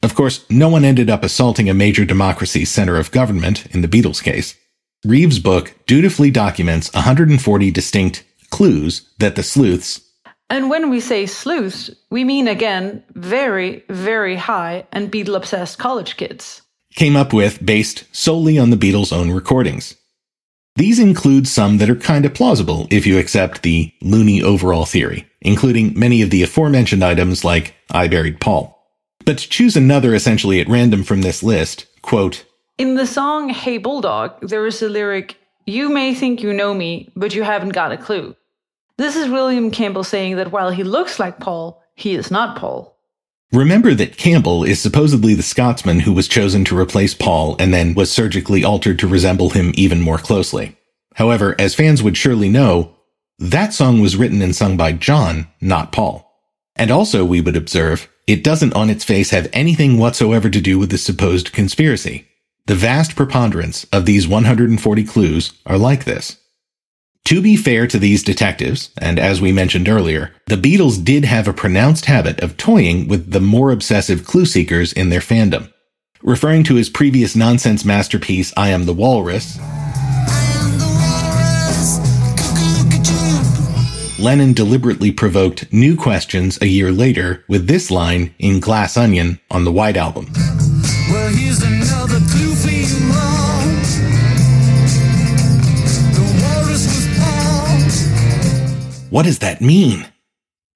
Of 0.00 0.14
course, 0.14 0.48
no 0.48 0.68
one 0.68 0.84
ended 0.84 1.10
up 1.10 1.24
assaulting 1.24 1.68
a 1.68 1.74
major 1.74 2.04
democracy's 2.04 2.70
center 2.70 2.96
of 2.96 3.10
government 3.10 3.66
in 3.74 3.80
the 3.80 3.88
Beatles 3.88 4.22
case. 4.22 4.54
Reeves' 5.04 5.40
book 5.40 5.74
dutifully 5.86 6.30
documents 6.30 6.92
140 6.94 7.70
distinct 7.72 8.22
clues 8.50 9.10
that 9.18 9.34
the 9.34 9.42
sleuths, 9.42 10.00
And 10.48 10.70
when 10.70 10.88
we 10.88 11.00
say 11.00 11.26
sleuths, 11.26 11.90
we 12.10 12.22
mean 12.22 12.46
again 12.46 13.02
very, 13.14 13.82
very 13.88 14.36
high 14.36 14.86
and 14.92 15.10
Beatle 15.10 15.34
obsessed 15.34 15.78
college 15.78 16.16
kids. 16.16 16.62
Came 16.94 17.16
up 17.16 17.32
with 17.32 17.64
based 17.64 18.04
solely 18.12 18.58
on 18.58 18.70
the 18.70 18.76
Beatles' 18.76 19.12
own 19.12 19.30
recordings. 19.30 19.96
These 20.76 20.98
include 20.98 21.48
some 21.48 21.78
that 21.78 21.90
are 21.90 21.96
kind 21.96 22.24
of 22.24 22.34
plausible 22.34 22.86
if 22.90 23.06
you 23.06 23.18
accept 23.18 23.62
the 23.62 23.92
loony 24.00 24.42
overall 24.42 24.86
theory, 24.86 25.26
including 25.40 25.98
many 25.98 26.22
of 26.22 26.30
the 26.30 26.42
aforementioned 26.42 27.04
items 27.04 27.44
like 27.44 27.74
I 27.90 28.08
buried 28.08 28.40
Paul. 28.40 28.76
But 29.24 29.38
to 29.38 29.48
choose 29.48 29.76
another 29.76 30.14
essentially 30.14 30.60
at 30.60 30.68
random 30.68 31.02
from 31.02 31.22
this 31.22 31.42
list, 31.42 31.86
quote, 32.02 32.44
In 32.78 32.94
the 32.94 33.06
song 33.06 33.50
Hey 33.50 33.78
Bulldog, 33.78 34.48
there 34.48 34.66
is 34.66 34.80
a 34.80 34.88
lyric, 34.88 35.36
You 35.66 35.90
may 35.90 36.14
think 36.14 36.42
you 36.42 36.52
know 36.52 36.72
me, 36.72 37.12
but 37.14 37.34
you 37.34 37.42
haven't 37.42 37.70
got 37.70 37.92
a 37.92 37.98
clue. 37.98 38.34
This 38.96 39.16
is 39.16 39.28
William 39.28 39.70
Campbell 39.70 40.04
saying 40.04 40.36
that 40.36 40.52
while 40.52 40.70
he 40.70 40.84
looks 40.84 41.18
like 41.18 41.40
Paul, 41.40 41.82
he 41.94 42.14
is 42.14 42.30
not 42.30 42.56
Paul. 42.56 42.96
Remember 43.52 43.94
that 43.94 44.16
Campbell 44.16 44.62
is 44.62 44.80
supposedly 44.80 45.34
the 45.34 45.42
Scotsman 45.42 46.00
who 46.00 46.12
was 46.12 46.28
chosen 46.28 46.64
to 46.66 46.78
replace 46.78 47.14
Paul 47.14 47.56
and 47.58 47.74
then 47.74 47.94
was 47.94 48.12
surgically 48.12 48.62
altered 48.62 49.00
to 49.00 49.08
resemble 49.08 49.50
him 49.50 49.72
even 49.74 50.00
more 50.00 50.18
closely. 50.18 50.76
However, 51.16 51.56
as 51.58 51.74
fans 51.74 52.00
would 52.00 52.16
surely 52.16 52.48
know, 52.48 52.94
that 53.40 53.72
song 53.72 54.00
was 54.00 54.16
written 54.16 54.40
and 54.40 54.54
sung 54.54 54.76
by 54.76 54.92
John, 54.92 55.48
not 55.60 55.90
Paul. 55.90 56.30
And 56.76 56.92
also, 56.92 57.24
we 57.24 57.40
would 57.40 57.56
observe, 57.56 58.08
it 58.28 58.44
doesn't 58.44 58.74
on 58.74 58.88
its 58.88 59.02
face 59.02 59.30
have 59.30 59.50
anything 59.52 59.98
whatsoever 59.98 60.48
to 60.48 60.60
do 60.60 60.78
with 60.78 60.90
the 60.90 60.98
supposed 60.98 61.52
conspiracy. 61.52 62.28
The 62.66 62.76
vast 62.76 63.16
preponderance 63.16 63.84
of 63.92 64.06
these 64.06 64.28
140 64.28 65.02
clues 65.02 65.54
are 65.66 65.76
like 65.76 66.04
this. 66.04 66.39
To 67.26 67.40
be 67.40 67.56
fair 67.56 67.86
to 67.86 67.98
these 67.98 68.24
detectives, 68.24 68.90
and 68.98 69.18
as 69.18 69.40
we 69.40 69.52
mentioned 69.52 69.88
earlier, 69.88 70.34
the 70.46 70.56
Beatles 70.56 71.04
did 71.04 71.24
have 71.24 71.46
a 71.46 71.52
pronounced 71.52 72.06
habit 72.06 72.40
of 72.40 72.56
toying 72.56 73.06
with 73.06 73.30
the 73.30 73.40
more 73.40 73.70
obsessive 73.70 74.24
clue 74.24 74.46
seekers 74.46 74.92
in 74.92 75.10
their 75.10 75.20
fandom. 75.20 75.72
Referring 76.22 76.64
to 76.64 76.74
his 76.74 76.90
previous 76.90 77.36
nonsense 77.36 77.84
masterpiece, 77.84 78.52
I 78.56 78.70
Am 78.70 78.84
the 78.84 78.92
Walrus, 78.92 79.58
Lennon 84.20 84.52
deliberately 84.52 85.10
provoked 85.12 85.72
new 85.72 85.96
questions 85.96 86.60
a 86.60 86.66
year 86.66 86.92
later 86.92 87.42
with 87.48 87.66
this 87.66 87.90
line 87.90 88.34
in 88.38 88.60
Glass 88.60 88.98
Onion 88.98 89.40
on 89.50 89.64
the 89.64 89.72
White 89.72 89.96
Album. 89.96 90.30
What 99.10 99.24
does 99.24 99.40
that 99.40 99.60
mean? 99.60 100.06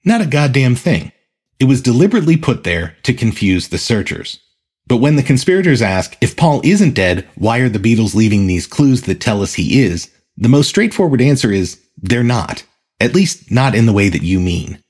Not 0.05 0.21
a 0.21 0.27
goddamn 0.27 0.75
thing. 0.75 1.13
It 1.61 1.65
was 1.65 1.81
deliberately 1.81 2.37
put 2.37 2.65
there 2.65 2.97
to 3.05 3.15
confuse 3.15 3.69
the 3.69 3.79
searchers. 3.79 4.41
But 4.87 4.97
when 4.97 5.17
the 5.17 5.23
conspirators 5.23 5.81
ask, 5.81 6.17
if 6.21 6.37
Paul 6.37 6.61
isn't 6.65 6.95
dead, 6.95 7.29
why 7.37 7.59
are 7.61 7.69
the 7.69 7.79
Beatles 7.79 8.15
leaving 8.15 8.47
these 8.47 8.67
clues 8.67 9.03
that 9.03 9.21
tell 9.21 9.41
us 9.41 9.55
he 9.55 9.83
is? 9.83 10.11
The 10.37 10.49
most 10.49 10.69
straightforward 10.69 11.23
answer 11.23 11.53
is, 11.53 11.81
they're 11.97 12.25
not. 12.25 12.65
At 13.01 13.15
least 13.15 13.51
not 13.51 13.75
in 13.75 13.87
the 13.87 13.93
way 13.93 14.09
that 14.09 14.23
you 14.23 14.41
mean. 14.41 14.83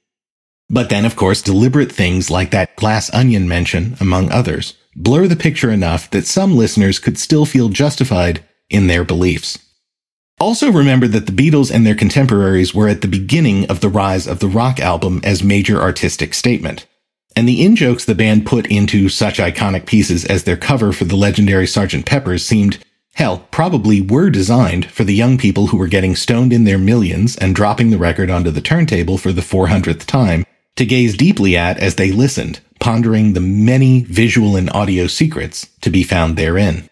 But 0.70 0.88
then, 0.88 1.04
of 1.04 1.14
course, 1.14 1.42
deliberate 1.42 1.92
things 1.92 2.30
like 2.30 2.50
that 2.50 2.74
glass 2.76 3.12
onion 3.12 3.46
mention, 3.46 3.96
among 4.00 4.32
others, 4.32 4.74
blur 4.96 5.28
the 5.28 5.36
picture 5.36 5.70
enough 5.70 6.10
that 6.10 6.26
some 6.26 6.56
listeners 6.56 6.98
could 6.98 7.18
still 7.18 7.44
feel 7.44 7.68
justified 7.68 8.42
in 8.70 8.86
their 8.86 9.04
beliefs. 9.04 9.58
Also 10.44 10.70
remember 10.70 11.08
that 11.08 11.24
the 11.24 11.32
Beatles 11.32 11.74
and 11.74 11.86
their 11.86 11.94
contemporaries 11.94 12.74
were 12.74 12.86
at 12.86 13.00
the 13.00 13.08
beginning 13.08 13.64
of 13.70 13.80
the 13.80 13.88
rise 13.88 14.26
of 14.26 14.40
the 14.40 14.46
rock 14.46 14.78
album 14.78 15.22
as 15.24 15.42
major 15.42 15.80
artistic 15.80 16.34
statement. 16.34 16.86
And 17.34 17.48
the 17.48 17.64
in-jokes 17.64 18.04
the 18.04 18.14
band 18.14 18.44
put 18.44 18.66
into 18.66 19.08
such 19.08 19.38
iconic 19.38 19.86
pieces 19.86 20.22
as 20.26 20.44
their 20.44 20.58
cover 20.58 20.92
for 20.92 21.06
the 21.06 21.16
legendary 21.16 21.64
Sgt. 21.64 22.04
Pepper's 22.04 22.44
seemed, 22.44 22.76
hell, 23.14 23.48
probably 23.52 24.02
were 24.02 24.28
designed 24.28 24.90
for 24.90 25.02
the 25.02 25.14
young 25.14 25.38
people 25.38 25.68
who 25.68 25.78
were 25.78 25.86
getting 25.86 26.14
stoned 26.14 26.52
in 26.52 26.64
their 26.64 26.76
millions 26.76 27.38
and 27.38 27.54
dropping 27.54 27.88
the 27.88 27.96
record 27.96 28.28
onto 28.28 28.50
the 28.50 28.60
turntable 28.60 29.16
for 29.16 29.32
the 29.32 29.40
400th 29.40 30.04
time 30.04 30.44
to 30.76 30.84
gaze 30.84 31.16
deeply 31.16 31.56
at 31.56 31.78
as 31.78 31.94
they 31.94 32.12
listened, 32.12 32.60
pondering 32.80 33.32
the 33.32 33.40
many 33.40 34.02
visual 34.02 34.56
and 34.56 34.70
audio 34.72 35.06
secrets 35.06 35.70
to 35.80 35.88
be 35.88 36.02
found 36.02 36.36
therein. 36.36 36.86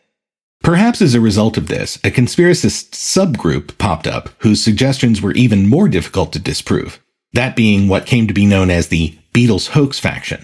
Perhaps 0.63 1.03
as 1.03 1.15
a 1.15 1.21
result 1.21 1.57
of 1.57 1.67
this, 1.67 1.97
a 2.05 2.11
conspiracist 2.11 2.93
subgroup 2.93 3.77
popped 3.79 4.07
up 4.07 4.31
whose 4.39 4.63
suggestions 4.63 5.21
were 5.21 5.33
even 5.33 5.69
more 5.69 5.89
difficult 5.89 6.33
to 6.33 6.39
disprove, 6.39 7.01
that 7.33 7.57
being 7.57 7.89
what 7.89 8.07
came 8.07 8.29
to 8.29 8.35
be 8.35 8.47
known 8.47 8.71
as 8.71 8.89
the 8.89 9.19
Beatles 9.35 9.71
hoax 9.71 9.99
faction. 9.99 10.43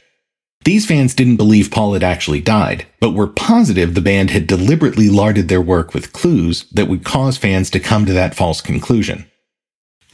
These 0.65 0.87
fans 0.87 1.15
didn't 1.15 1.37
believe 1.37 1.71
Paul 1.71 1.93
had 1.93 2.03
actually 2.03 2.41
died, 2.41 2.85
but 2.99 3.13
were 3.13 3.29
positive 3.29 3.95
the 3.95 4.01
band 4.01 4.31
had 4.31 4.49
deliberately 4.49 5.09
larded 5.09 5.49
their 5.49 5.63
work 5.63 5.95
with 5.95 6.13
clues 6.13 6.65
that 6.73 6.89
would 6.89 7.05
cause 7.05 7.37
fans 7.39 7.71
to 7.71 7.81
come 7.81 8.05
to 8.05 8.13
that 8.13 8.35
false 8.35 8.61
conclusion. 8.61 9.31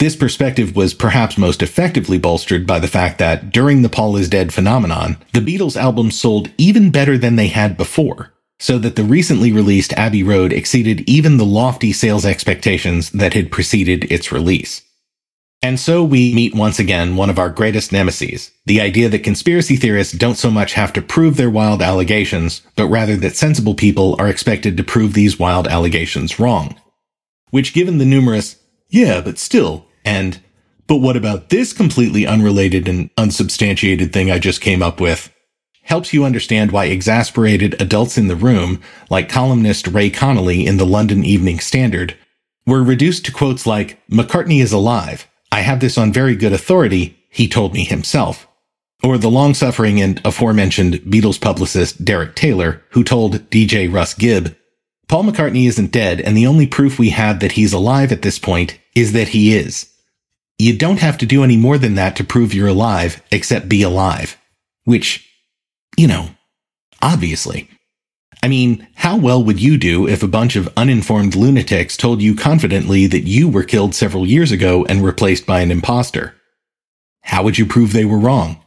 This 0.01 0.17
perspective 0.17 0.77
was 0.77 0.93
perhaps 0.93 1.39
most 1.39 1.63
effectively 1.63 2.19
bolstered 2.19 2.67
by 2.67 2.79
the 2.79 2.89
fact 2.89 3.19
that 3.19 3.53
during 3.53 3.81
the 3.81 3.89
Paul 3.89 4.17
is 4.17 4.29
Dead 4.29 4.53
phenomenon, 4.53 5.17
the 5.33 5.41
Beatles 5.41 5.81
album 5.81 6.11
sold 6.11 6.51
even 6.59 6.91
better 6.91 7.17
than 7.17 7.37
they 7.37 7.47
had 7.47 7.79
before, 7.79 8.34
so 8.59 8.79
that 8.79 8.97
the 8.97 9.05
recently 9.05 9.53
released 9.53 9.93
Abbey 9.95 10.23
Road 10.23 10.53
exceeded 10.53 11.09
even 11.09 11.37
the 11.37 11.45
lofty 11.45 11.93
sales 11.93 12.25
expectations 12.25 13.11
that 13.11 13.35
had 13.35 13.51
preceded 13.51 14.11
its 14.11 14.33
release. 14.33 14.83
And 15.65 15.81
so 15.81 16.05
we 16.05 16.35
meet 16.35 16.55
once 16.55 16.79
again 16.79 17.17
one 17.17 17.31
of 17.31 17.39
our 17.39 17.49
greatest 17.49 17.91
nemeses, 17.91 18.51
the 18.67 18.83
idea 18.83 19.09
that 19.09 19.25
conspiracy 19.25 19.77
theorists 19.77 20.13
don't 20.13 20.37
so 20.37 20.51
much 20.51 20.75
have 20.75 20.93
to 20.93 21.01
prove 21.01 21.39
their 21.39 21.49
wild 21.49 21.81
allegations, 21.81 22.61
but 22.77 22.89
rather 22.89 23.17
that 23.17 23.35
sensible 23.35 23.75
people 23.75 24.15
are 24.19 24.29
expected 24.29 24.77
to 24.77 24.85
prove 24.85 25.15
these 25.15 25.39
wild 25.39 25.67
allegations 25.67 26.39
wrong. 26.39 26.79
Which 27.51 27.73
given 27.73 27.97
the 27.97 28.05
numerous, 28.05 28.57
yeah, 28.91 29.23
but 29.23 29.39
still, 29.39 29.87
and, 30.05 30.39
but 30.87 30.99
what 30.99 31.17
about 31.17 31.49
this 31.49 31.73
completely 31.73 32.27
unrelated 32.27 32.87
and 32.87 33.09
unsubstantiated 33.17 34.13
thing 34.13 34.31
I 34.31 34.39
just 34.39 34.61
came 34.61 34.83
up 34.83 35.01
with, 35.01 35.34
helps 35.85 36.13
you 36.13 36.25
understand 36.25 36.73
why 36.73 36.87
exasperated 36.87 37.81
adults 37.81 38.19
in 38.19 38.29
the 38.29 38.37
room, 38.37 38.81
like 39.09 39.29
columnist 39.29 39.87
Ray 39.87 40.11
Connolly 40.11 40.67
in 40.67 40.77
the 40.77 40.87
London 40.87 41.25
Evening 41.25 41.61
Standard, 41.61 42.17
were 42.67 42.83
reduced 42.83 43.25
to 43.27 43.33
quotes 43.33 43.67
like, 43.67 44.01
McCartney 44.09 44.61
is 44.61 44.73
alive. 44.73 45.27
I 45.53 45.61
have 45.61 45.81
this 45.81 45.97
on 45.97 46.13
very 46.13 46.35
good 46.35 46.53
authority. 46.53 47.17
He 47.31 47.49
told 47.49 47.73
me 47.73 47.85
himself. 47.85 48.49
Or 49.03 49.19
the 49.19 49.31
long 49.31 49.55
suffering 49.55 50.01
and 50.01 50.21
aforementioned 50.25 50.95
Beatles 51.03 51.41
publicist 51.41 52.05
Derek 52.05 52.35
Taylor, 52.35 52.83
who 52.91 53.05
told 53.05 53.51
DJ 53.51 53.93
Russ 53.93 54.15
Gibb, 54.15 54.57
Paul 55.09 55.25
McCartney 55.25 55.69
isn't 55.69 55.93
dead, 55.93 56.21
and 56.21 56.37
the 56.37 56.47
only 56.47 56.67
proof 56.67 56.99
we 56.99 57.11
have 57.11 57.41
that 57.41 57.53
he's 57.53 57.73
alive 57.73 58.11
at 58.11 58.23
this 58.23 58.39
point 58.39 58.79
is 58.95 59.13
that 59.13 59.29
he 59.29 59.55
is. 59.55 59.91
You 60.59 60.77
don't 60.77 61.01
have 61.01 61.19
to 61.19 61.27
do 61.27 61.45
any 61.45 61.57
more 61.57 61.79
than 61.79 61.97
that 61.97 62.17
to 62.17 62.25
prove 62.25 62.55
you're 62.55 62.69
alive, 62.69 63.23
except 63.31 63.69
be 63.69 63.83
alive. 63.83 64.39
Which, 64.85 65.24
you 65.97 66.07
know, 66.07 66.31
obviously. 67.03 67.69
I 68.43 68.49
mean, 68.49 68.87
how 68.95 69.17
well 69.17 69.43
would 69.43 69.63
you 69.63 69.79
do 69.79 70.07
if 70.07 70.23
a 70.23 70.29
bunch 70.29 70.55
of 70.55 70.69
uninformed 70.77 71.35
lunatics 71.35 71.97
told 71.97 72.21
you 72.21 72.35
confidently 72.35 73.07
that 73.07 73.23
you 73.23 73.49
were 73.49 73.65
killed 73.65 73.95
several 73.95 74.27
years 74.27 74.53
ago 74.53 74.85
and 74.87 75.03
replaced 75.03 75.47
by 75.47 75.61
an 75.61 75.71
imposter? 75.71 76.35
How 77.23 77.43
would 77.43 77.57
you 77.57 77.65
prove 77.65 77.95
they 77.95 78.05
were 78.05 78.19
wrong? 78.19 78.63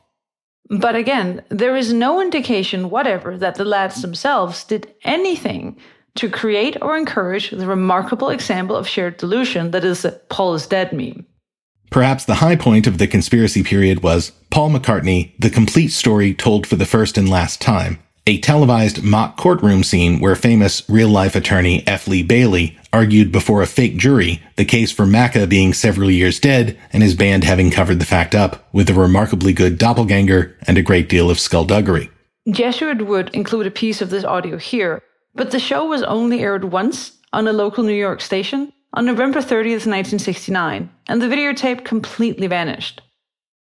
But 0.69 0.95
again, 0.95 1.43
there 1.49 1.75
is 1.75 1.93
no 1.93 2.19
indication 2.19 2.89
whatever 2.89 3.37
that 3.37 3.53
the 3.53 3.65
lads 3.65 4.01
themselves 4.01 4.63
did 4.63 4.91
anything 5.03 5.77
to 6.15 6.27
create 6.27 6.75
or 6.81 6.97
encourage 6.97 7.51
the 7.51 7.67
remarkable 7.67 8.29
example 8.29 8.75
of 8.75 8.87
shared 8.87 9.17
delusion 9.17 9.69
that 9.71 9.85
is 9.85 10.01
the 10.01 10.19
Paul 10.29 10.55
is 10.55 10.65
dead 10.65 10.91
meme. 10.91 11.26
Perhaps 11.89 12.25
the 12.25 12.35
high 12.35 12.55
point 12.55 12.87
of 12.87 12.97
the 12.97 13.07
conspiracy 13.07 13.63
period 13.63 14.03
was 14.03 14.31
Paul 14.49 14.71
McCartney, 14.71 15.31
the 15.39 15.49
complete 15.49 15.89
story 15.89 16.33
told 16.33 16.67
for 16.67 16.75
the 16.75 16.85
first 16.85 17.17
and 17.17 17.29
last 17.29 17.61
time, 17.61 17.99
a 18.25 18.39
televised 18.39 19.03
mock 19.03 19.37
courtroom 19.37 19.83
scene 19.83 20.19
where 20.19 20.35
famous 20.35 20.87
real 20.89 21.09
life 21.09 21.35
attorney 21.35 21.85
F. 21.87 22.07
Lee 22.07 22.23
Bailey 22.23 22.77
argued 22.91 23.31
before 23.31 23.61
a 23.61 23.67
fake 23.67 23.97
jury 23.97 24.41
the 24.57 24.65
case 24.65 24.91
for 24.91 25.05
Macca 25.05 25.47
being 25.47 25.73
several 25.73 26.11
years 26.11 26.39
dead 26.39 26.77
and 26.91 27.03
his 27.03 27.15
band 27.15 27.43
having 27.43 27.71
covered 27.71 27.99
the 27.99 28.05
fact 28.05 28.35
up 28.35 28.67
with 28.73 28.89
a 28.89 28.93
remarkably 28.93 29.53
good 29.53 29.77
doppelganger 29.77 30.57
and 30.67 30.77
a 30.77 30.81
great 30.81 31.07
deal 31.07 31.29
of 31.29 31.39
skullduggery. 31.39 32.09
Jesuit 32.49 33.05
would 33.05 33.29
include 33.29 33.67
a 33.67 33.71
piece 33.71 34.01
of 34.01 34.09
this 34.09 34.23
audio 34.23 34.57
here, 34.57 35.01
but 35.35 35.51
the 35.51 35.59
show 35.59 35.85
was 35.85 36.03
only 36.03 36.41
aired 36.41 36.65
once 36.65 37.13
on 37.33 37.47
a 37.47 37.53
local 37.53 37.83
New 37.83 37.93
York 37.93 38.21
station 38.21 38.71
on 38.97 39.05
November 39.05 39.41
30th, 39.41 39.85
1969, 39.85 40.89
and 41.07 41.21
the 41.21 41.27
videotape 41.27 41.85
completely 41.85 42.47
vanished. 42.47 42.99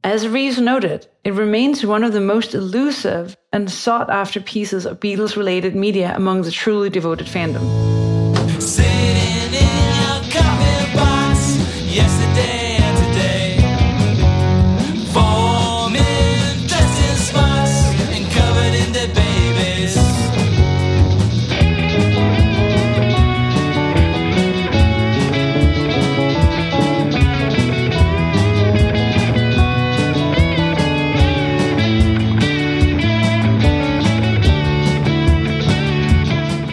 As 0.04 0.28
Reeves 0.28 0.60
noted, 0.60 1.08
it 1.24 1.34
remains 1.34 1.86
one 1.86 2.04
of 2.04 2.12
the 2.12 2.20
most 2.20 2.54
elusive 2.54 3.38
and 3.54 3.72
sought 3.72 4.10
after 4.10 4.42
pieces 4.42 4.86
of 4.86 5.00
Beatles 5.00 5.38
related 5.38 5.74
media 5.74 6.14
among 6.18 6.42
the 6.42 6.52
truly 6.52 6.90
devoted 6.90 7.28
fandom. 7.28 8.11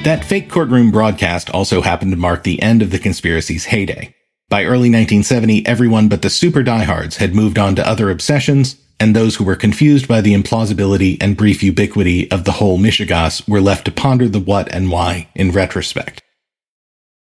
That 0.09 0.25
fake 0.25 0.49
courtroom 0.49 0.91
broadcast 0.91 1.51
also 1.51 1.83
happened 1.83 2.13
to 2.13 2.17
mark 2.17 2.43
the 2.43 2.63
end 2.63 2.81
of 2.81 2.91
the 2.91 2.99
conspiracy's 2.99 3.67
heyday. 3.67 4.15
By 4.49 4.65
early 4.65 4.89
1970, 4.89 5.67
everyone 5.67 6.09
but 6.09 6.23
the 6.23 6.31
super 6.31 6.63
diehards 6.63 7.19
had 7.19 7.35
moved 7.35 7.59
on 7.59 7.75
to 7.75 7.87
other 7.87 8.09
obsessions, 8.09 8.77
and 8.99 9.15
those 9.15 9.37
who 9.37 9.45
were 9.45 9.55
confused 9.55 10.09
by 10.09 10.23
the 10.23 10.33
implausibility 10.33 11.19
and 11.21 11.37
brief 11.37 11.63
ubiquity 11.63 12.31
of 12.31 12.45
the 12.45 12.53
whole 12.53 12.79
Mishigas 12.79 13.47
were 13.47 13.61
left 13.61 13.85
to 13.85 13.93
ponder 13.93 14.31
the 14.31 14.41
what 14.41 14.73
and 14.73 14.91
why 14.91 15.29
in 15.35 15.51
retrospect. 15.51 16.23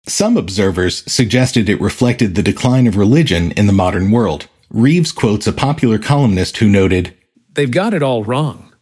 Some 0.06 0.38
observers 0.38 1.04
suggested 1.12 1.68
it 1.68 1.82
reflected 1.82 2.36
the 2.36 2.42
decline 2.42 2.86
of 2.86 2.96
religion 2.96 3.50
in 3.50 3.66
the 3.66 3.74
modern 3.74 4.10
world. 4.10 4.48
Reeves 4.70 5.12
quotes 5.12 5.46
a 5.46 5.52
popular 5.52 5.98
columnist 5.98 6.56
who 6.56 6.70
noted, 6.70 7.14
They've 7.52 7.70
got 7.70 7.92
it 7.92 8.02
all 8.02 8.24
wrong. 8.24 8.72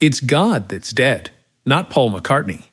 It's 0.00 0.20
God 0.20 0.68
that's 0.68 0.92
dead, 0.92 1.30
not 1.64 1.88
Paul 1.88 2.12
McCartney. 2.12 2.67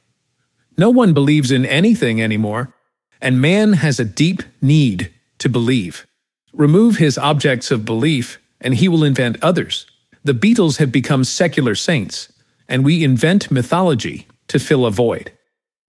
No 0.78 0.90
one 0.90 1.14
believes 1.14 1.52
in 1.52 1.66
anything 1.66 2.22
anymore, 2.22 2.74
and 3.22 3.42
man 3.42 3.74
has 3.74 4.00
a 4.00 4.06
deep 4.06 4.44
need 4.62 5.14
to 5.40 5.50
believe. 5.50 6.06
Remove 6.54 6.98
his 6.98 7.18
objects 7.18 7.72
of 7.72 7.86
belief, 7.86 8.40
and 8.60 8.76
he 8.76 8.88
will 8.88 9.04
invent 9.04 9.42
others. 9.42 9.86
The 10.24 10.34
Beatles 10.34 10.78
have 10.78 10.92
become 10.92 11.24
secular 11.24 11.76
saints, 11.76 12.32
and 12.68 12.84
we 12.84 13.04
invent 13.04 13.52
mythology 13.52 14.28
to 14.48 14.60
fill 14.60 14.86
a 14.86 14.92
void. 14.92 15.32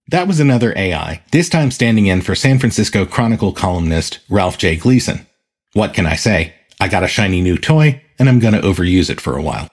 That 0.09 0.27
was 0.27 0.39
another 0.39 0.73
AI, 0.77 1.21
this 1.31 1.49
time 1.49 1.71
standing 1.71 2.05
in 2.05 2.21
for 2.21 2.33
San 2.35 2.59
Francisco 2.59 3.05
Chronicle 3.05 3.51
columnist 3.51 4.19
Ralph 4.29 4.57
J. 4.57 4.77
Gleason. 4.77 5.27
What 5.73 5.93
can 5.93 6.05
I 6.05 6.15
say? 6.15 6.53
I 6.79 6.87
got 6.87 7.03
a 7.03 7.07
shiny 7.07 7.41
new 7.41 7.57
toy, 7.57 8.01
and 8.17 8.29
I'm 8.29 8.39
gonna 8.39 8.61
overuse 8.61 9.09
it 9.09 9.19
for 9.19 9.35
a 9.35 9.41
while. 9.41 9.67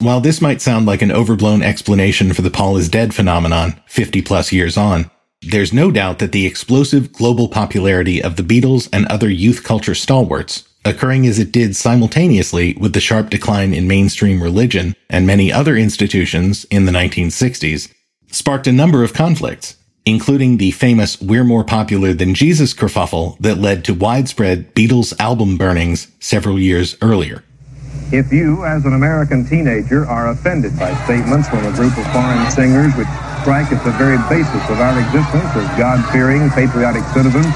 While 0.00 0.20
this 0.20 0.42
might 0.42 0.60
sound 0.60 0.84
like 0.84 1.00
an 1.00 1.10
overblown 1.10 1.62
explanation 1.62 2.34
for 2.34 2.42
the 2.42 2.50
Paul 2.50 2.76
is 2.76 2.90
dead 2.90 3.14
phenomenon 3.14 3.80
50 3.86 4.20
plus 4.20 4.52
years 4.52 4.76
on, 4.76 5.10
there's 5.40 5.72
no 5.72 5.90
doubt 5.90 6.18
that 6.18 6.32
the 6.32 6.44
explosive 6.44 7.14
global 7.14 7.48
popularity 7.48 8.22
of 8.22 8.36
the 8.36 8.42
Beatles 8.42 8.90
and 8.92 9.06
other 9.06 9.30
youth 9.30 9.64
culture 9.64 9.94
stalwarts, 9.94 10.68
occurring 10.84 11.26
as 11.26 11.38
it 11.38 11.50
did 11.50 11.74
simultaneously 11.76 12.76
with 12.78 12.92
the 12.92 13.00
sharp 13.00 13.30
decline 13.30 13.72
in 13.72 13.88
mainstream 13.88 14.42
religion 14.42 14.94
and 15.08 15.26
many 15.26 15.50
other 15.50 15.76
institutions 15.76 16.64
in 16.66 16.84
the 16.84 16.92
1960s, 16.92 17.90
sparked 18.30 18.66
a 18.66 18.72
number 18.72 19.02
of 19.02 19.14
conflicts, 19.14 19.76
including 20.04 20.58
the 20.58 20.72
famous 20.72 21.18
We're 21.22 21.42
More 21.42 21.64
Popular 21.64 22.12
Than 22.12 22.34
Jesus 22.34 22.74
kerfuffle 22.74 23.38
that 23.38 23.58
led 23.58 23.82
to 23.86 23.94
widespread 23.94 24.74
Beatles 24.74 25.18
album 25.18 25.56
burnings 25.56 26.08
several 26.20 26.58
years 26.58 26.98
earlier. 27.00 27.42
If 28.12 28.32
you, 28.32 28.64
as 28.64 28.84
an 28.84 28.94
American 28.94 29.44
teenager, 29.44 30.06
are 30.06 30.30
offended 30.30 30.78
by 30.78 30.94
statements 31.04 31.48
from 31.48 31.66
a 31.66 31.72
group 31.74 31.90
of 31.98 32.06
foreign 32.14 32.50
singers 32.52 32.94
which 32.94 33.10
strike 33.42 33.66
at 33.74 33.82
the 33.82 33.90
very 33.98 34.14
basis 34.30 34.62
of 34.70 34.78
our 34.78 34.94
existence 34.94 35.50
as 35.58 35.66
God-fearing, 35.74 36.50
patriotic 36.50 37.02
citizens, 37.10 37.50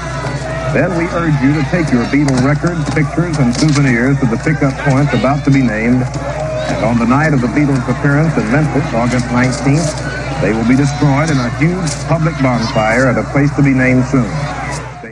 then 0.75 0.91
we 0.99 1.07
urge 1.15 1.35
you 1.39 1.55
to 1.55 1.63
take 1.71 1.87
your 1.91 2.03
Beatle 2.11 2.35
records, 2.43 2.83
pictures, 2.91 3.39
and 3.39 3.55
souvenirs 3.55 4.19
to 4.19 4.25
the 4.27 4.35
pickup 4.43 4.75
points 4.83 5.13
about 5.13 5.43
to 5.45 5.51
be 5.51 5.63
named. 5.63 6.03
And 6.03 6.83
on 6.83 6.99
the 6.99 7.07
night 7.07 7.33
of 7.33 7.39
the 7.39 7.47
Beatles' 7.47 7.87
appearance 7.87 8.35
in 8.35 8.43
Memphis, 8.51 8.83
August 8.91 9.25
19th, 9.31 10.41
they 10.41 10.51
will 10.51 10.67
be 10.67 10.75
destroyed 10.75 11.31
in 11.31 11.39
a 11.39 11.49
huge 11.59 11.91
public 12.11 12.35
bonfire 12.43 13.07
at 13.07 13.17
a 13.17 13.23
place 13.31 13.55
to 13.55 13.63
be 13.63 13.71
named 13.71 14.03
soon. 14.05 14.27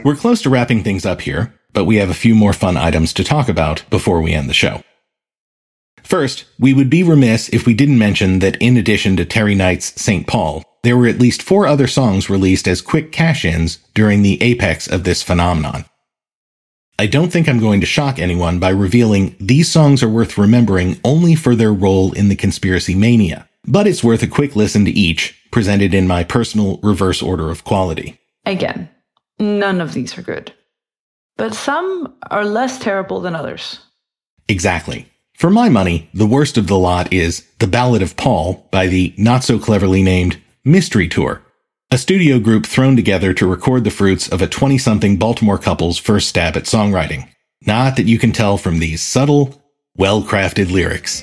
We're 0.04 0.16
close 0.16 0.42
to 0.42 0.50
wrapping 0.50 0.84
things 0.84 1.06
up 1.06 1.22
here, 1.22 1.54
but 1.72 1.86
we 1.86 1.96
have 1.96 2.10
a 2.10 2.14
few 2.14 2.34
more 2.34 2.52
fun 2.52 2.76
items 2.76 3.14
to 3.14 3.24
talk 3.24 3.48
about 3.48 3.84
before 3.88 4.20
we 4.20 4.32
end 4.32 4.48
the 4.48 4.54
show. 4.54 4.82
First, 6.02 6.44
we 6.58 6.72
would 6.72 6.90
be 6.90 7.02
remiss 7.02 7.48
if 7.50 7.66
we 7.66 7.74
didn't 7.74 7.98
mention 7.98 8.38
that 8.40 8.56
in 8.56 8.76
addition 8.76 9.16
to 9.16 9.24
Terry 9.24 9.54
Knight's 9.54 10.00
St. 10.00 10.26
Paul, 10.26 10.64
there 10.82 10.96
were 10.96 11.06
at 11.06 11.18
least 11.18 11.42
four 11.42 11.66
other 11.66 11.86
songs 11.86 12.30
released 12.30 12.66
as 12.66 12.80
quick 12.80 13.12
cash-ins 13.12 13.78
during 13.94 14.22
the 14.22 14.42
apex 14.42 14.86
of 14.86 15.04
this 15.04 15.22
phenomenon. 15.22 15.84
I 16.98 17.06
don't 17.06 17.32
think 17.32 17.48
I'm 17.48 17.60
going 17.60 17.80
to 17.80 17.86
shock 17.86 18.18
anyone 18.18 18.58
by 18.58 18.70
revealing 18.70 19.34
these 19.40 19.70
songs 19.70 20.02
are 20.02 20.08
worth 20.08 20.36
remembering 20.36 21.00
only 21.02 21.34
for 21.34 21.54
their 21.54 21.72
role 21.72 22.12
in 22.12 22.28
the 22.28 22.36
conspiracy 22.36 22.94
mania, 22.94 23.48
but 23.66 23.86
it's 23.86 24.04
worth 24.04 24.22
a 24.22 24.26
quick 24.26 24.54
listen 24.54 24.84
to 24.84 24.90
each, 24.90 25.34
presented 25.50 25.94
in 25.94 26.06
my 26.06 26.24
personal 26.24 26.78
reverse 26.82 27.22
order 27.22 27.50
of 27.50 27.64
quality. 27.64 28.18
Again, 28.44 28.88
none 29.38 29.80
of 29.80 29.94
these 29.94 30.16
are 30.18 30.22
good. 30.22 30.52
But 31.36 31.54
some 31.54 32.14
are 32.30 32.44
less 32.44 32.78
terrible 32.78 33.20
than 33.20 33.34
others. 33.34 33.80
Exactly. 34.48 35.06
For 35.40 35.48
my 35.48 35.70
money, 35.70 36.10
the 36.12 36.26
worst 36.26 36.58
of 36.58 36.66
the 36.66 36.76
lot 36.76 37.14
is 37.14 37.46
The 37.60 37.66
Ballad 37.66 38.02
of 38.02 38.14
Paul 38.14 38.68
by 38.70 38.88
the 38.88 39.14
not 39.16 39.42
so 39.42 39.58
cleverly 39.58 40.02
named 40.02 40.38
Mystery 40.66 41.08
Tour, 41.08 41.40
a 41.90 41.96
studio 41.96 42.38
group 42.38 42.66
thrown 42.66 42.94
together 42.94 43.32
to 43.32 43.46
record 43.46 43.84
the 43.84 43.90
fruits 43.90 44.28
of 44.28 44.42
a 44.42 44.46
20 44.46 44.76
something 44.76 45.16
Baltimore 45.16 45.56
couple's 45.56 45.96
first 45.96 46.28
stab 46.28 46.58
at 46.58 46.64
songwriting. 46.64 47.26
Not 47.64 47.96
that 47.96 48.04
you 48.04 48.18
can 48.18 48.32
tell 48.32 48.58
from 48.58 48.80
these 48.80 49.02
subtle, 49.02 49.58
well 49.96 50.22
crafted 50.22 50.70
lyrics. 50.70 51.22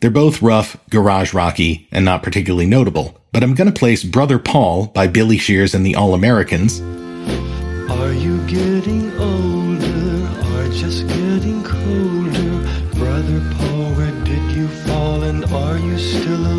They're 0.00 0.10
both 0.10 0.42
rough, 0.42 0.76
garage 0.90 1.34
rocky, 1.34 1.88
and 1.90 2.04
not 2.04 2.22
particularly 2.22 2.66
notable, 2.66 3.20
but 3.32 3.42
I'm 3.42 3.54
gonna 3.54 3.72
place 3.72 4.04
Brother 4.04 4.38
Paul 4.38 4.86
by 4.86 5.08
Billy 5.08 5.38
Shears 5.38 5.74
and 5.74 5.84
the 5.84 5.96
All 5.96 6.14
Americans, 6.14 6.80
Are 7.90 8.12
you 8.12 8.38
getting 8.46 9.10
older 9.18 10.28
or 10.54 10.68
just 10.70 11.08
getting 11.08 11.64
colder? 11.64 12.96
Brother 12.96 13.40
Paul, 13.58 13.94
where 13.94 14.24
did 14.24 14.52
you 14.52 14.68
fall 14.86 15.24
and 15.24 15.44
are 15.46 15.78
you 15.78 15.98
still 15.98 16.36
alone? 16.36 16.57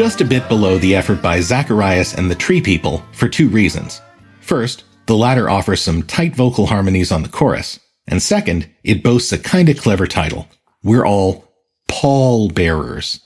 Just 0.00 0.22
a 0.22 0.24
bit 0.24 0.48
below 0.48 0.78
the 0.78 0.96
effort 0.96 1.20
by 1.20 1.42
Zacharias 1.42 2.14
and 2.14 2.30
the 2.30 2.34
Tree 2.34 2.62
People 2.62 3.04
for 3.12 3.28
two 3.28 3.50
reasons. 3.50 4.00
First, 4.40 4.84
the 5.04 5.14
latter 5.14 5.50
offers 5.50 5.82
some 5.82 6.04
tight 6.04 6.34
vocal 6.34 6.64
harmonies 6.64 7.12
on 7.12 7.22
the 7.22 7.28
chorus, 7.28 7.78
and 8.08 8.22
second, 8.22 8.66
it 8.82 9.02
boasts 9.02 9.30
a 9.30 9.36
kinda 9.36 9.74
clever 9.74 10.06
title. 10.06 10.48
We're 10.82 11.04
all 11.04 11.52
pall 11.86 12.48
bearers. 12.48 13.20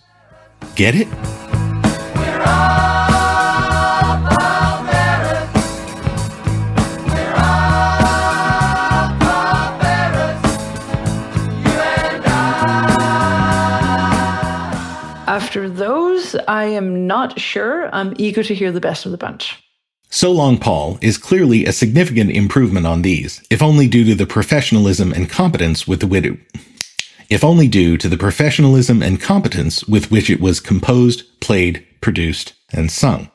Get 0.74 0.96
it? 0.96 1.06
I 16.48 16.64
am 16.64 17.06
not 17.06 17.38
sure. 17.40 17.94
I'm 17.94 18.14
eager 18.16 18.42
to 18.42 18.54
hear 18.54 18.72
the 18.72 18.80
best 18.80 19.04
of 19.04 19.12
the 19.12 19.18
bunch. 19.18 19.60
So 20.10 20.30
Long 20.30 20.58
Paul 20.58 20.98
is 21.02 21.18
clearly 21.18 21.66
a 21.66 21.72
significant 21.72 22.30
improvement 22.30 22.86
on 22.86 23.02
these, 23.02 23.42
if 23.50 23.60
only 23.60 23.88
due 23.88 24.04
to 24.04 24.14
the 24.14 24.26
professionalism 24.26 25.12
and 25.12 25.28
competence 25.28 25.88
with 25.88 26.04
which 26.04 26.24
it, 26.24 26.38
if 27.28 27.42
only 27.42 27.66
due 27.66 27.96
to 27.96 28.08
the 28.08 28.16
professionalism 28.16 29.02
and 29.02 29.20
competence 29.20 29.84
with 29.88 30.12
which 30.12 30.30
it 30.30 30.40
was 30.40 30.60
composed, 30.60 31.24
played, 31.40 31.84
produced, 32.00 32.52
and 32.72 32.92
sung. 32.92 33.28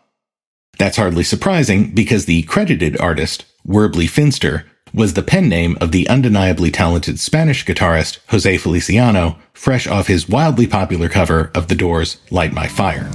That's 0.78 0.96
hardly 0.96 1.24
surprising 1.24 1.94
because 1.94 2.26
the 2.26 2.44
credited 2.44 2.98
artist, 3.02 3.44
Werbly 3.66 4.08
Finster, 4.08 4.66
was 4.94 5.14
the 5.14 5.24
pen 5.24 5.50
name 5.50 5.78
of 5.82 5.92
the 5.92 6.08
undeniably 6.10 6.72
talented 6.72 7.20
Spanish 7.20 7.66
guitarist 7.66 8.20
Jose 8.30 8.58
Feliciano, 8.58 9.38
fresh 9.54 9.88
off 9.88 10.08
his 10.08 10.30
wildly 10.30 10.68
popular 10.68 11.10
cover 11.10 11.52
of 11.54 11.68
The 11.68 11.76
Doors' 11.76 12.18
Light 12.30 12.54
My 12.54 12.68
Fire. 12.68 13.10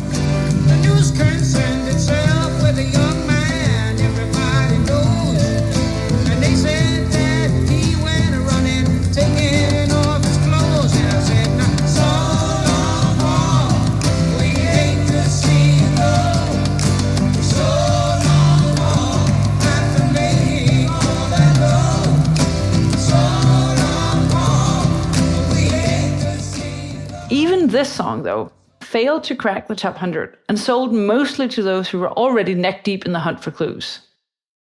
This 27.84 27.92
song, 27.92 28.22
though, 28.22 28.50
failed 28.80 29.22
to 29.24 29.36
crack 29.36 29.68
the 29.68 29.74
top 29.74 29.92
100 29.92 30.38
and 30.48 30.58
sold 30.58 30.94
mostly 30.94 31.46
to 31.48 31.62
those 31.62 31.86
who 31.86 31.98
were 31.98 32.12
already 32.12 32.54
neck 32.54 32.82
deep 32.82 33.04
in 33.04 33.12
the 33.12 33.18
hunt 33.18 33.44
for 33.44 33.50
clues. 33.50 34.00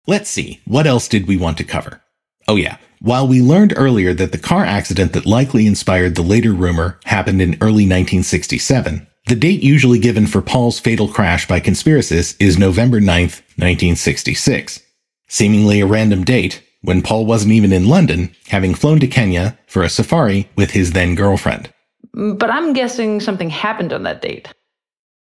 Let's 0.06 0.30
see, 0.30 0.60
what 0.66 0.86
else 0.86 1.08
did 1.08 1.26
we 1.26 1.38
want 1.38 1.58
to 1.60 1.64
cover? 1.64 2.02
Oh 2.50 2.58
yeah, 2.58 2.76
while 3.00 3.26
we 3.26 3.42
learned 3.42 3.76
earlier 3.78 4.14
that 4.14 4.34
the 4.34 4.38
car 4.38 4.66
accident 4.66 5.14
that 5.14 5.26
likely 5.26 5.66
inspired 5.66 6.16
the 6.16 6.22
later 6.22 6.52
rumor 6.52 7.00
happened 7.06 7.42
in 7.42 7.54
early 7.62 7.88
1967, 7.88 9.08
the 9.28 9.36
date 9.38 9.64
usually 9.64 10.00
given 10.00 10.28
for 10.28 10.42
Paul's 10.42 10.82
fatal 10.82 11.08
crash 11.08 11.48
by 11.48 11.62
conspiracists 11.62 12.36
is 12.42 12.60
November 12.60 13.00
9th, 13.00 13.40
1966. 13.56 14.82
Seemingly 15.30 15.80
a 15.80 15.86
random 15.86 16.26
date, 16.26 16.62
when 16.82 17.02
Paul 17.02 17.26
wasn't 17.26 17.54
even 17.54 17.72
in 17.72 17.88
London, 17.88 18.36
having 18.50 18.76
flown 18.76 19.00
to 19.00 19.08
Kenya 19.08 19.58
for 19.66 19.82
a 19.82 19.90
safari 19.90 20.50
with 20.58 20.72
his 20.72 20.92
then 20.92 21.16
girlfriend. 21.16 21.73
But 22.14 22.50
I'm 22.50 22.74
guessing 22.74 23.20
something 23.20 23.50
happened 23.50 23.94
on 23.94 24.04
that 24.04 24.22
date. 24.22 24.48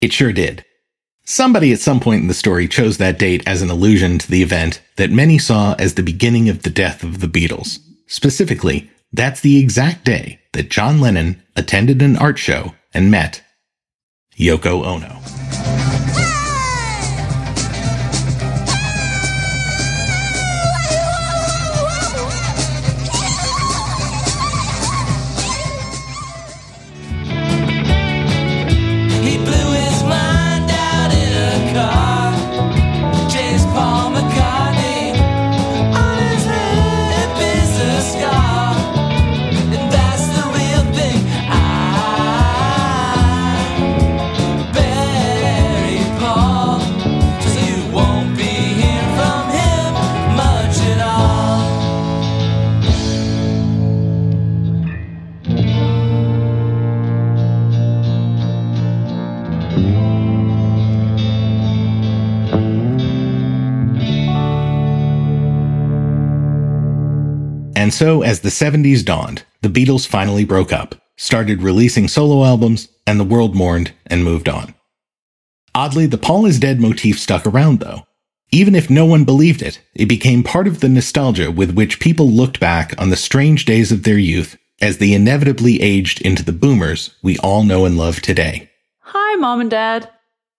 It 0.00 0.12
sure 0.12 0.32
did. 0.32 0.64
Somebody 1.24 1.72
at 1.72 1.80
some 1.80 1.98
point 1.98 2.22
in 2.22 2.28
the 2.28 2.34
story 2.34 2.68
chose 2.68 2.98
that 2.98 3.18
date 3.18 3.42
as 3.48 3.60
an 3.60 3.70
allusion 3.70 4.18
to 4.18 4.30
the 4.30 4.42
event 4.42 4.80
that 4.96 5.10
many 5.10 5.38
saw 5.38 5.74
as 5.78 5.94
the 5.94 6.02
beginning 6.02 6.48
of 6.48 6.62
the 6.62 6.70
death 6.70 7.02
of 7.02 7.18
the 7.18 7.26
Beatles. 7.26 7.80
Specifically, 8.06 8.88
that's 9.12 9.40
the 9.40 9.58
exact 9.58 10.04
day 10.04 10.40
that 10.52 10.70
John 10.70 11.00
Lennon 11.00 11.42
attended 11.56 12.00
an 12.02 12.16
art 12.16 12.38
show 12.38 12.74
and 12.94 13.10
met 13.10 13.42
Yoko 14.38 14.84
Ono. 14.84 15.35
So, 67.96 68.22
as 68.22 68.40
the 68.40 68.50
70s 68.50 69.04
dawned, 69.04 69.44
the 69.62 69.68
Beatles 69.68 70.06
finally 70.06 70.44
broke 70.44 70.72
up, 70.72 70.94
started 71.16 71.62
releasing 71.62 72.08
solo 72.08 72.44
albums, 72.44 72.88
and 73.06 73.18
the 73.18 73.24
world 73.24 73.54
mourned 73.54 73.92
and 74.06 74.22
moved 74.22 74.48
on. 74.48 74.74
Oddly, 75.74 76.06
the 76.06 76.18
Paul 76.18 76.46
is 76.46 76.58
Dead 76.58 76.80
motif 76.80 77.18
stuck 77.18 77.46
around 77.46 77.80
though. 77.80 78.06
Even 78.52 78.74
if 78.74 78.88
no 78.88 79.04
one 79.04 79.24
believed 79.24 79.62
it, 79.62 79.80
it 79.94 80.06
became 80.06 80.42
part 80.42 80.68
of 80.68 80.80
the 80.80 80.88
nostalgia 80.88 81.50
with 81.50 81.74
which 81.74 82.00
people 82.00 82.30
looked 82.30 82.60
back 82.60 82.94
on 83.00 83.10
the 83.10 83.16
strange 83.16 83.64
days 83.64 83.90
of 83.90 84.02
their 84.02 84.18
youth 84.18 84.56
as 84.80 84.98
they 84.98 85.12
inevitably 85.12 85.80
aged 85.82 86.20
into 86.20 86.44
the 86.44 86.52
boomers 86.52 87.14
we 87.22 87.38
all 87.38 87.64
know 87.64 87.84
and 87.84 87.96
love 87.96 88.20
today. 88.20 88.70
Hi, 89.00 89.36
Mom 89.36 89.60
and 89.60 89.70
Dad. 89.70 90.10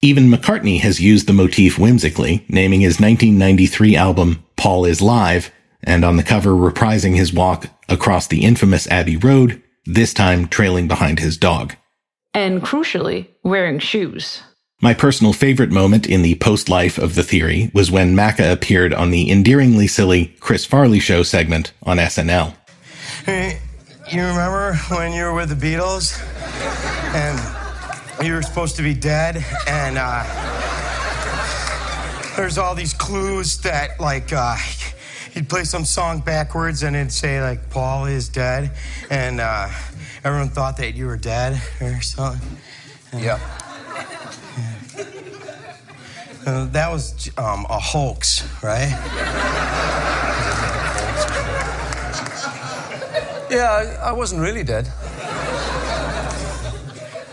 Even 0.01 0.29
McCartney 0.29 0.79
has 0.81 0.99
used 0.99 1.27
the 1.27 1.33
motif 1.33 1.79
whimsically, 1.79 2.45
naming 2.49 2.81
his 2.81 2.99
1993 2.99 3.95
album 3.95 4.43
Paul 4.55 4.85
is 4.85 5.01
Live, 5.01 5.51
and 5.83 6.03
on 6.03 6.17
the 6.17 6.23
cover 6.23 6.51
reprising 6.51 7.15
his 7.15 7.33
walk 7.33 7.67
across 7.89 8.27
the 8.27 8.43
infamous 8.43 8.87
Abbey 8.87 9.17
Road, 9.17 9.61
this 9.85 10.13
time 10.13 10.47
trailing 10.47 10.87
behind 10.87 11.19
his 11.19 11.37
dog. 11.37 11.75
And 12.33 12.61
crucially, 12.61 13.27
wearing 13.43 13.79
shoes. 13.79 14.41
My 14.79 14.93
personal 14.93 15.33
favorite 15.33 15.71
moment 15.71 16.05
in 16.05 16.21
the 16.21 16.35
post 16.35 16.69
life 16.69 16.99
of 16.99 17.15
the 17.15 17.23
theory 17.23 17.71
was 17.73 17.89
when 17.89 18.15
Macca 18.15 18.51
appeared 18.51 18.93
on 18.93 19.09
the 19.09 19.31
endearingly 19.31 19.87
silly 19.87 20.35
Chris 20.39 20.65
Farley 20.65 20.99
show 20.99 21.23
segment 21.23 21.71
on 21.81 21.97
SNL. 21.97 22.55
Hey, 23.25 23.59
you 24.11 24.21
remember 24.21 24.75
when 24.89 25.13
you 25.13 25.23
were 25.23 25.33
with 25.33 25.49
the 25.49 25.55
Beatles 25.55 26.21
and 27.15 28.25
you 28.25 28.33
were 28.33 28.43
supposed 28.43 28.75
to 28.75 28.83
be 28.83 28.93
dead 28.93 29.43
and 29.67 29.97
uh, 29.99 30.23
there's 32.35 32.59
all 32.59 32.75
these 32.75 32.93
clues 32.93 33.57
that 33.61 33.99
like 33.99 34.31
uh, 34.31 34.55
he'd 35.37 35.47
play 35.47 35.63
some 35.63 35.85
song 35.85 36.19
backwards 36.19 36.81
and 36.81 36.95
it'd 36.95 37.11
say 37.11 37.39
like 37.41 37.69
Paul 37.69 38.05
is 38.05 38.27
dead 38.27 38.71
and 39.11 39.39
uh, 39.39 39.69
everyone 40.23 40.49
thought 40.49 40.77
that 40.77 40.95
you 40.95 41.05
were 41.05 41.15
dead 41.15 41.61
or 41.79 42.01
something. 42.01 42.57
Yeah. 43.15 43.39
Uh, 46.43 46.65
that 46.67 46.89
was 46.89 47.29
um, 47.37 47.67
a 47.69 47.77
hoax, 47.77 48.47
right? 48.63 48.89
Yeah, 53.51 53.99
I, 54.01 54.09
I 54.09 54.11
wasn't 54.13 54.41
really 54.41 54.63
dead. 54.63 54.91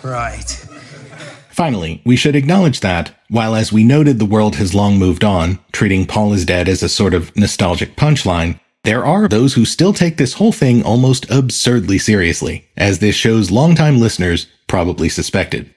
Right. 0.03 0.67
Finally, 1.55 2.03
we 2.05 2.17
should 2.17 2.35
acknowledge 2.35 2.81
that, 2.81 3.15
while 3.29 3.55
as 3.55 3.73
we 3.73 3.85
noted 3.85 4.19
the 4.19 4.25
world 4.25 4.57
has 4.57 4.75
long 4.75 4.99
moved 4.99 5.23
on, 5.23 5.61
treating 5.71 6.05
Paul 6.05 6.33
is 6.33 6.45
dead 6.45 6.69
as 6.69 6.83
a 6.83 6.89
sort 6.89 7.15
of 7.15 7.35
nostalgic 7.37 7.95
punchline, 7.95 8.59
there 8.83 9.05
are 9.05 9.29
those 9.29 9.55
who 9.55 9.65
still 9.65 9.93
take 9.93 10.17
this 10.17 10.33
whole 10.33 10.51
thing 10.51 10.83
almost 10.83 11.31
absurdly 11.31 11.97
seriously, 11.97 12.67
as 12.77 12.99
this 12.99 13.15
show's 13.15 13.53
longtime 13.53 14.01
listeners 14.01 14.49
probably 14.67 15.09
suspected. 15.09 15.73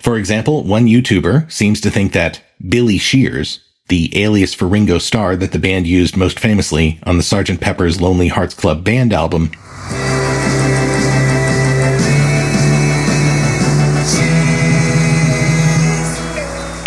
For 0.00 0.18
example, 0.18 0.64
one 0.64 0.88
YouTuber 0.88 1.50
seems 1.50 1.80
to 1.82 1.92
think 1.92 2.12
that 2.12 2.42
Billy 2.68 2.98
Shears, 2.98 3.60
the 3.86 4.20
alias 4.20 4.52
for 4.52 4.66
Ringo 4.66 4.98
Starr 4.98 5.36
that 5.36 5.52
the 5.52 5.60
band 5.60 5.86
used 5.86 6.16
most 6.16 6.40
famously 6.40 6.98
on 7.04 7.18
the 7.18 7.22
Sgt. 7.22 7.60
Pepper's 7.60 8.00
Lonely 8.00 8.28
Hearts 8.28 8.54
Club 8.54 8.82
Band 8.82 9.12
album, 9.12 9.52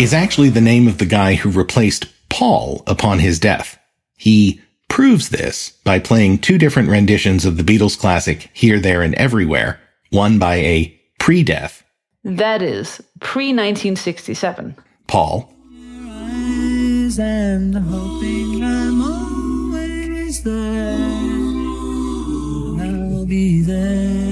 is 0.00 0.14
actually 0.14 0.48
the 0.48 0.60
name 0.60 0.86
of 0.86 0.98
the 0.98 1.06
guy 1.06 1.34
who 1.34 1.50
replaced 1.50 2.06
Paul 2.28 2.84
upon 2.86 3.18
his 3.18 3.40
death. 3.40 3.78
He 4.16 4.60
proves 4.88 5.30
this 5.30 5.70
by 5.82 5.98
playing 5.98 6.38
two 6.38 6.56
different 6.56 6.88
renditions 6.88 7.44
of 7.44 7.56
the 7.56 7.64
Beatles 7.64 7.98
classic 7.98 8.48
Here, 8.52 8.78
There, 8.78 9.02
and 9.02 9.14
Everywhere, 9.16 9.80
one 10.10 10.38
by 10.38 10.56
a 10.56 11.00
pre-death 11.18 11.82
That 12.22 12.62
is 12.62 13.02
pre 13.20 13.46
1967. 13.46 14.76
Paul, 15.08 15.52
and 17.18 17.74
hoping 17.74 18.62
I'm 18.62 19.02
always 19.02 20.42
there. 20.44 20.98
I'll 22.80 23.26
be 23.26 23.62
there 23.62 24.27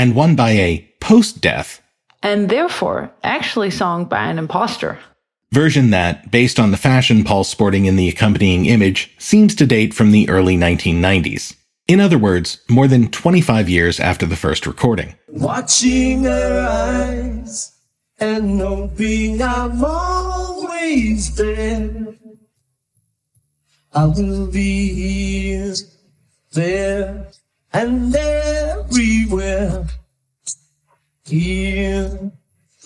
and 0.00 0.14
one 0.14 0.34
by 0.34 0.52
a 0.52 0.88
post-death 1.00 1.82
And 2.22 2.48
therefore, 2.48 3.12
actually 3.22 3.70
sung 3.70 4.06
by 4.06 4.24
an 4.30 4.38
imposter. 4.38 4.98
version 5.52 5.90
that, 5.90 6.30
based 6.30 6.58
on 6.58 6.70
the 6.70 6.76
fashion 6.90 7.22
Paul's 7.22 7.50
sporting 7.50 7.84
in 7.84 7.96
the 7.96 8.08
accompanying 8.08 8.64
image, 8.66 9.14
seems 9.18 9.54
to 9.56 9.66
date 9.66 9.92
from 9.92 10.10
the 10.10 10.28
early 10.30 10.56
1990s. 10.56 11.54
In 11.86 12.00
other 12.00 12.18
words, 12.18 12.62
more 12.68 12.88
than 12.88 13.10
25 13.10 13.68
years 13.68 14.00
after 14.00 14.24
the 14.24 14.36
first 14.44 14.66
recording. 14.66 15.16
Watching 15.28 16.24
her 16.24 16.52
eyes 16.82 17.76
and 18.18 18.60
hoping 18.60 19.42
I'm 19.42 19.84
always 19.84 21.34
there. 21.34 22.14
I 23.92 24.04
will 24.04 24.46
be 24.46 24.94
here, 24.94 25.74
there, 26.52 27.26
and 27.72 28.14
everywhere. 28.14 29.86
Here, 31.24 32.32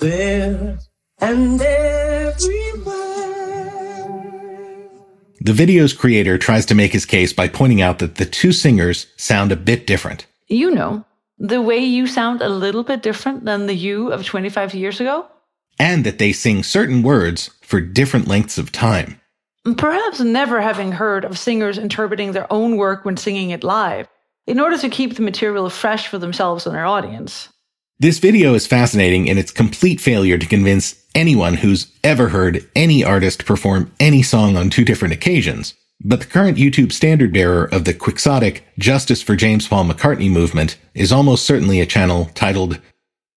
there, 0.01 0.79
and 1.20 1.61
everywhere. 1.61 3.01
The 5.40 5.53
video's 5.53 5.92
creator 5.92 6.38
tries 6.38 6.66
to 6.66 6.75
make 6.75 6.92
his 6.92 7.07
case 7.07 7.33
by 7.33 7.49
pointing 7.49 7.83
out 7.83 7.99
that 7.99 8.16
the 8.16 8.25
two 8.25 8.53
singers 8.53 9.07
sound 9.16 9.53
a 9.53 9.57
bit 9.57 9.87
different. 9.87 10.27
You 10.49 10.70
know, 10.70 11.05
the 11.38 11.61
way 11.62 11.79
you 11.79 12.07
sound 12.07 12.42
a 12.42 12.49
little 12.49 12.83
bit 12.83 13.03
different 13.03 13.44
than 13.44 13.66
the 13.66 13.75
you 13.75 14.12
of 14.12 14.25
25 14.25 14.75
years 14.75 15.01
ago? 15.01 15.27
and 15.79 16.05
that 16.05 16.18
they 16.18 16.33
sing 16.33 16.62
certain 16.62 17.03
words 17.03 17.51
for 17.62 17.81
different 17.81 18.29
lengths 18.29 18.59
of 18.59 18.73
time. 18.73 19.20
Perhaps 19.77 20.20
never 20.20 20.61
having 20.61 20.92
heard 20.92 21.25
of 21.25 21.38
singers 21.38 21.79
interpreting 21.79 22.33
their 22.33 22.53
own 22.53 22.77
work 22.77 23.05
when 23.05 23.16
singing 23.16 23.51
it 23.51 23.64
live, 23.64 24.07
in 24.46 24.61
order 24.61 24.78
to 24.78 24.88
keep 24.88 25.16
the 25.16 25.22
material 25.22 25.68
fresh 25.70 26.09
for 26.09 26.18
themselves 26.18 26.66
and 26.66 26.74
their 26.74 26.87
audience. 26.87 27.48
This 27.98 28.18
video 28.18 28.54
is 28.54 28.66
fascinating 28.66 29.28
in 29.28 29.38
its 29.38 29.52
complete 29.52 30.00
failure 30.00 30.37
to 30.37 30.46
convince 30.46 31.02
anyone 31.14 31.54
who's 31.54 31.92
ever 32.02 32.28
heard 32.28 32.68
any 32.74 33.04
artist 33.04 33.46
perform 33.46 33.92
any 34.00 34.22
song 34.22 34.57
on 34.57 34.68
two 34.68 34.85
different 34.85 35.14
occasions. 35.14 35.74
But 36.02 36.20
the 36.20 36.26
current 36.26 36.59
YouTube 36.59 36.92
standard 36.92 37.33
bearer 37.33 37.64
of 37.66 37.85
the 37.85 37.94
quixotic 37.94 38.64
Justice 38.78 39.22
for 39.22 39.37
James 39.37 39.68
Paul 39.68 39.85
McCartney 39.85 40.30
movement 40.30 40.76
is 40.92 41.12
almost 41.12 41.46
certainly 41.46 41.80
a 41.80 41.87
channel 41.87 42.26
titled, 42.35 42.80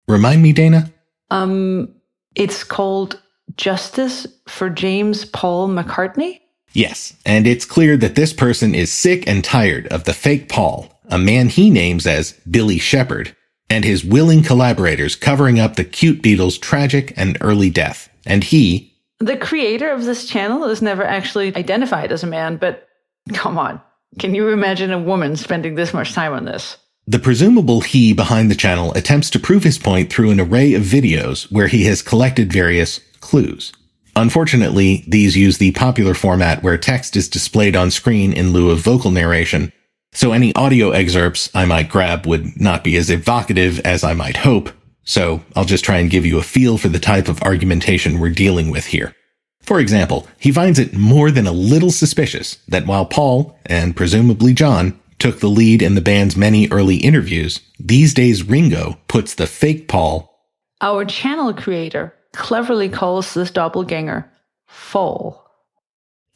Remind 0.07 0.41
me, 0.41 0.53
Dana? 0.53 0.91
Um, 1.29 1.93
it's 2.35 2.63
called 2.63 3.21
Justice 3.55 4.25
for 4.47 4.69
James 4.69 5.25
Paul 5.25 5.69
McCartney? 5.69 6.39
Yes, 6.73 7.15
and 7.25 7.47
it's 7.47 7.65
clear 7.65 7.95
that 7.97 8.15
this 8.15 8.33
person 8.33 8.75
is 8.75 8.91
sick 8.91 9.27
and 9.27 9.43
tired 9.43 9.87
of 9.87 10.03
the 10.03 10.13
fake 10.13 10.49
Paul, 10.49 10.96
a 11.09 11.17
man 11.17 11.49
he 11.49 11.69
names 11.69 12.05
as 12.05 12.33
Billy 12.49 12.77
Shepherd, 12.77 13.35
and 13.69 13.83
his 13.83 14.05
willing 14.05 14.43
collaborators 14.43 15.15
covering 15.15 15.59
up 15.59 15.75
the 15.75 15.83
cute 15.83 16.21
Beatles' 16.21 16.59
tragic 16.59 17.13
and 17.15 17.37
early 17.41 17.69
death. 17.69 18.09
And 18.25 18.43
he, 18.43 18.93
The 19.19 19.37
creator 19.37 19.91
of 19.91 20.05
this 20.05 20.25
channel 20.25 20.65
is 20.65 20.81
never 20.81 21.03
actually 21.03 21.55
identified 21.55 22.11
as 22.11 22.23
a 22.23 22.27
man, 22.27 22.57
but 22.57 22.87
come 23.33 23.57
on. 23.57 23.81
Can 24.19 24.33
you 24.35 24.49
imagine 24.49 24.91
a 24.91 24.99
woman 24.99 25.35
spending 25.35 25.75
this 25.75 25.93
much 25.93 26.13
time 26.13 26.33
on 26.33 26.45
this? 26.45 26.77
the 27.07 27.19
presumable 27.19 27.79
he 27.79 28.11
behind 28.11 28.51
the 28.51 28.55
channel, 28.55 28.91
attempts 28.93 29.29
to 29.29 29.39
prove 29.39 29.63
his 29.63 29.79
point 29.79 30.11
through 30.11 30.29
an 30.29 30.41
array 30.41 30.73
of 30.73 30.83
videos 30.83 31.49
where 31.49 31.67
he 31.67 31.85
has 31.85 32.01
collected 32.01 32.51
various 32.51 32.99
clues. 33.21 33.71
Unfortunately, 34.17 35.05
these 35.07 35.37
use 35.37 35.57
the 35.57 35.71
popular 35.71 36.13
format 36.13 36.63
where 36.63 36.77
text 36.77 37.15
is 37.15 37.29
displayed 37.29 37.75
on 37.75 37.91
screen 37.91 38.33
in 38.33 38.51
lieu 38.51 38.71
of 38.71 38.79
vocal 38.79 39.11
narration, 39.11 39.71
so 40.17 40.31
any 40.31 40.51
audio 40.55 40.89
excerpts 40.89 41.47
I 41.53 41.65
might 41.65 41.89
grab 41.89 42.25
would 42.25 42.59
not 42.59 42.83
be 42.83 42.97
as 42.97 43.11
evocative 43.11 43.79
as 43.81 44.03
I 44.03 44.15
might 44.15 44.37
hope, 44.37 44.71
so 45.03 45.43
I'll 45.55 45.63
just 45.63 45.85
try 45.85 45.97
and 45.97 46.09
give 46.09 46.25
you 46.25 46.39
a 46.39 46.43
feel 46.43 46.79
for 46.79 46.87
the 46.87 46.97
type 46.97 47.27
of 47.27 47.39
argumentation 47.43 48.17
we're 48.19 48.31
dealing 48.31 48.71
with 48.71 48.87
here. 48.87 49.15
For 49.61 49.79
example, 49.79 50.27
he 50.39 50.51
finds 50.51 50.79
it 50.79 50.95
more 50.95 51.29
than 51.29 51.45
a 51.45 51.51
little 51.51 51.91
suspicious 51.91 52.57
that 52.67 52.87
while 52.87 53.05
Paul, 53.05 53.59
and 53.67 53.95
presumably 53.95 54.55
John, 54.55 54.99
took 55.19 55.39
the 55.39 55.49
lead 55.49 55.83
in 55.83 55.93
the 55.93 56.01
band's 56.01 56.35
many 56.35 56.67
early 56.69 56.95
interviews, 56.95 57.59
these 57.79 58.15
days 58.15 58.41
Ringo 58.41 58.97
puts 59.07 59.35
the 59.35 59.45
fake 59.45 59.87
Paul 59.87 60.35
Our 60.81 61.05
channel 61.05 61.53
creator 61.53 62.11
cleverly 62.33 62.89
calls 62.89 63.35
this 63.35 63.51
doppelganger 63.51 64.27
Fall. 64.65 65.45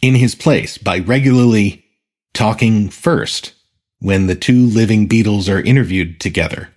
in 0.03 0.13
his 0.13 0.35
place 0.35 0.77
by 0.77 0.99
regularly 0.99 1.83
talking 2.35 2.87
first 2.87 3.53
when 4.01 4.27
the 4.27 4.35
two 4.35 4.65
living 4.65 5.07
Beatles 5.07 5.51
are 5.51 5.61
interviewed 5.61 6.19
together. 6.19 6.69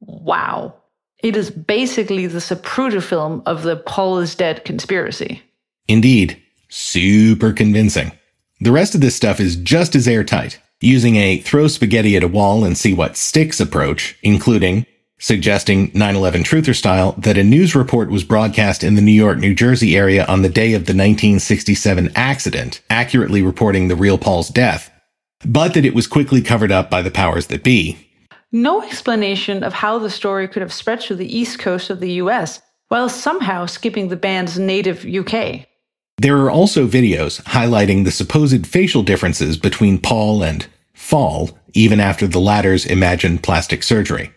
Wow. 0.00 0.74
It 1.22 1.36
is 1.36 1.50
basically 1.50 2.26
the 2.26 2.38
Zapruder 2.38 3.02
film 3.02 3.42
of 3.46 3.62
the 3.62 3.76
Paul 3.76 4.18
is 4.18 4.34
dead 4.34 4.64
conspiracy. 4.64 5.42
Indeed, 5.88 6.40
super 6.68 7.52
convincing. 7.52 8.12
The 8.60 8.72
rest 8.72 8.94
of 8.94 9.00
this 9.00 9.16
stuff 9.16 9.40
is 9.40 9.56
just 9.56 9.94
as 9.94 10.06
airtight, 10.06 10.60
using 10.80 11.16
a 11.16 11.38
throw 11.38 11.68
spaghetti 11.68 12.16
at 12.16 12.22
a 12.22 12.28
wall 12.28 12.64
and 12.64 12.76
see 12.76 12.92
what 12.92 13.16
sticks 13.16 13.60
approach, 13.60 14.16
including 14.22 14.84
suggesting 15.18 15.90
9-11 15.92 16.44
truther 16.44 16.74
style 16.74 17.12
that 17.18 17.38
a 17.38 17.44
news 17.44 17.74
report 17.74 18.10
was 18.10 18.22
broadcast 18.22 18.84
in 18.84 18.94
the 18.94 19.02
New 19.02 19.12
York, 19.12 19.38
New 19.38 19.54
Jersey 19.54 19.96
area 19.96 20.24
on 20.26 20.42
the 20.42 20.48
day 20.48 20.74
of 20.74 20.86
the 20.86 20.92
1967 20.92 22.12
accident, 22.14 22.80
accurately 22.88 23.42
reporting 23.42 23.88
the 23.88 23.96
real 23.96 24.18
Paul's 24.18 24.48
death, 24.48 24.90
but 25.44 25.74
that 25.74 25.84
it 25.84 25.94
was 25.94 26.06
quickly 26.06 26.42
covered 26.42 26.72
up 26.72 26.90
by 26.90 27.02
the 27.02 27.10
powers 27.10 27.46
that 27.48 27.62
be. 27.62 27.96
No 28.50 28.82
explanation 28.82 29.62
of 29.62 29.74
how 29.74 29.98
the 29.98 30.10
story 30.10 30.48
could 30.48 30.62
have 30.62 30.72
spread 30.72 31.00
to 31.02 31.14
the 31.14 31.36
east 31.36 31.58
coast 31.58 31.90
of 31.90 32.00
the 32.00 32.12
US, 32.12 32.60
while 32.88 33.08
somehow 33.08 33.66
skipping 33.66 34.08
the 34.08 34.16
band's 34.16 34.58
native 34.58 35.04
UK. 35.04 35.66
There 36.16 36.38
are 36.38 36.50
also 36.50 36.88
videos 36.88 37.42
highlighting 37.42 38.04
the 38.04 38.10
supposed 38.10 38.66
facial 38.66 39.02
differences 39.02 39.56
between 39.56 40.00
Paul 40.00 40.42
and 40.42 40.66
Fall, 40.94 41.56
even 41.74 42.00
after 42.00 42.26
the 42.26 42.40
latter's 42.40 42.86
imagined 42.86 43.42
plastic 43.42 43.82
surgery. 43.82 44.32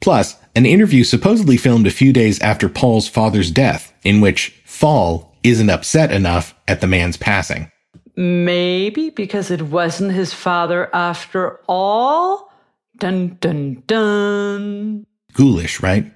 Plus, 0.00 0.36
an 0.54 0.64
interview 0.64 1.02
supposedly 1.02 1.56
filmed 1.56 1.86
a 1.86 1.90
few 1.90 2.12
days 2.12 2.38
after 2.40 2.68
Paul's 2.68 3.08
father's 3.08 3.50
death, 3.50 3.92
in 4.04 4.20
which 4.20 4.54
Fall 4.64 5.34
isn't 5.42 5.70
upset 5.70 6.12
enough 6.12 6.54
at 6.68 6.80
the 6.80 6.86
man's 6.86 7.16
passing. 7.16 7.70
Maybe 8.18 9.10
because 9.10 9.48
it 9.48 9.62
wasn't 9.62 10.10
his 10.10 10.34
father 10.34 10.92
after 10.92 11.60
all? 11.68 12.52
Dun 12.96 13.38
dun 13.40 13.84
dun. 13.86 15.06
Ghoulish, 15.34 15.80
right? 15.80 16.12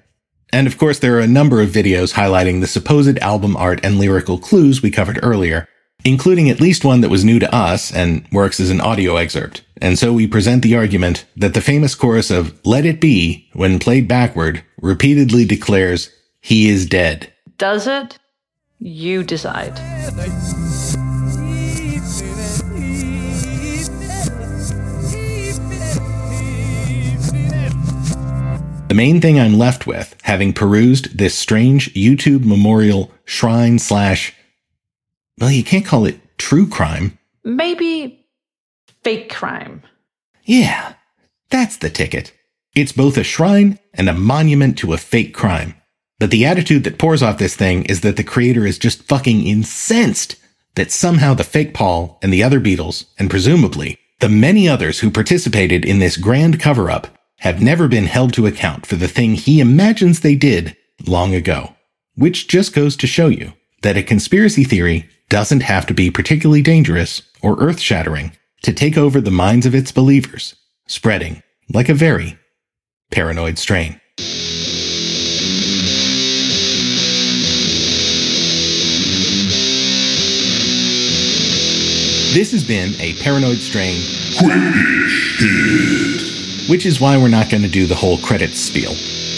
And 0.52 0.66
of 0.66 0.78
course, 0.78 0.98
there 0.98 1.14
are 1.14 1.20
a 1.20 1.28
number 1.28 1.62
of 1.62 1.68
videos 1.68 2.14
highlighting 2.14 2.60
the 2.60 2.66
supposed 2.66 3.18
album 3.18 3.56
art 3.56 3.78
and 3.84 4.00
lyrical 4.00 4.36
clues 4.36 4.82
we 4.82 4.90
covered 4.90 5.20
earlier, 5.22 5.68
including 6.04 6.50
at 6.50 6.60
least 6.60 6.84
one 6.84 7.02
that 7.02 7.08
was 7.08 7.24
new 7.24 7.38
to 7.38 7.54
us 7.54 7.94
and 7.94 8.26
works 8.32 8.58
as 8.58 8.70
an 8.70 8.80
audio 8.80 9.14
excerpt. 9.14 9.64
And 9.80 9.96
so 9.96 10.12
we 10.12 10.26
present 10.26 10.64
the 10.64 10.74
argument 10.74 11.24
that 11.36 11.54
the 11.54 11.60
famous 11.60 11.94
chorus 11.94 12.32
of 12.32 12.58
Let 12.66 12.84
It 12.84 13.00
Be, 13.00 13.48
when 13.52 13.78
played 13.78 14.08
backward, 14.08 14.64
repeatedly 14.80 15.44
declares, 15.44 16.10
He 16.40 16.68
is 16.68 16.84
dead. 16.84 17.32
Does 17.58 17.86
it? 17.86 18.18
You 18.80 19.22
decide. 19.22 19.78
The 28.92 28.96
main 28.96 29.22
thing 29.22 29.40
I'm 29.40 29.56
left 29.56 29.86
with, 29.86 30.14
having 30.20 30.52
perused 30.52 31.16
this 31.16 31.34
strange 31.34 31.94
YouTube 31.94 32.44
memorial 32.44 33.10
shrine 33.24 33.78
slash, 33.78 34.34
well, 35.40 35.50
you 35.50 35.64
can't 35.64 35.86
call 35.86 36.04
it 36.04 36.20
true 36.36 36.68
crime. 36.68 37.18
Maybe 37.42 38.26
fake 39.02 39.30
crime. 39.30 39.82
Yeah, 40.44 40.92
that's 41.48 41.78
the 41.78 41.88
ticket. 41.88 42.34
It's 42.74 42.92
both 42.92 43.16
a 43.16 43.24
shrine 43.24 43.78
and 43.94 44.10
a 44.10 44.12
monument 44.12 44.76
to 44.80 44.92
a 44.92 44.98
fake 44.98 45.32
crime. 45.32 45.74
But 46.18 46.30
the 46.30 46.44
attitude 46.44 46.84
that 46.84 46.98
pours 46.98 47.22
off 47.22 47.38
this 47.38 47.56
thing 47.56 47.86
is 47.86 48.02
that 48.02 48.18
the 48.18 48.22
creator 48.22 48.66
is 48.66 48.78
just 48.78 49.04
fucking 49.04 49.46
incensed 49.46 50.36
that 50.74 50.90
somehow 50.90 51.32
the 51.32 51.44
fake 51.44 51.72
Paul 51.72 52.18
and 52.20 52.30
the 52.30 52.42
other 52.42 52.60
Beatles, 52.60 53.06
and 53.18 53.30
presumably 53.30 53.98
the 54.20 54.28
many 54.28 54.68
others 54.68 55.00
who 55.00 55.10
participated 55.10 55.82
in 55.82 55.98
this 55.98 56.18
grand 56.18 56.60
cover 56.60 56.90
up, 56.90 57.08
have 57.42 57.60
never 57.60 57.88
been 57.88 58.06
held 58.06 58.32
to 58.32 58.46
account 58.46 58.86
for 58.86 58.94
the 58.94 59.08
thing 59.08 59.34
he 59.34 59.58
imagines 59.58 60.20
they 60.20 60.36
did 60.36 60.76
long 61.08 61.34
ago. 61.34 61.74
Which 62.14 62.46
just 62.46 62.72
goes 62.72 62.96
to 62.98 63.08
show 63.08 63.26
you 63.26 63.52
that 63.82 63.96
a 63.96 64.04
conspiracy 64.04 64.62
theory 64.62 65.08
doesn't 65.28 65.62
have 65.62 65.84
to 65.86 65.94
be 65.94 66.08
particularly 66.08 66.62
dangerous 66.62 67.22
or 67.42 67.58
earth 67.58 67.80
shattering 67.80 68.30
to 68.62 68.72
take 68.72 68.96
over 68.96 69.20
the 69.20 69.32
minds 69.32 69.66
of 69.66 69.74
its 69.74 69.90
believers, 69.90 70.54
spreading 70.86 71.42
like 71.74 71.88
a 71.88 71.94
very 71.94 72.38
paranoid 73.10 73.58
strain. 73.58 74.00
This 82.32 82.52
has 82.52 82.62
been 82.62 82.92
a 83.00 83.14
Paranoid 83.20 83.58
Strain 83.58 84.00
which 86.72 86.86
is 86.86 87.02
why 87.02 87.18
we're 87.18 87.28
not 87.28 87.50
going 87.50 87.62
to 87.62 87.68
do 87.68 87.84
the 87.84 87.94
whole 87.94 88.16
credits 88.16 88.58
spiel. 88.58 88.92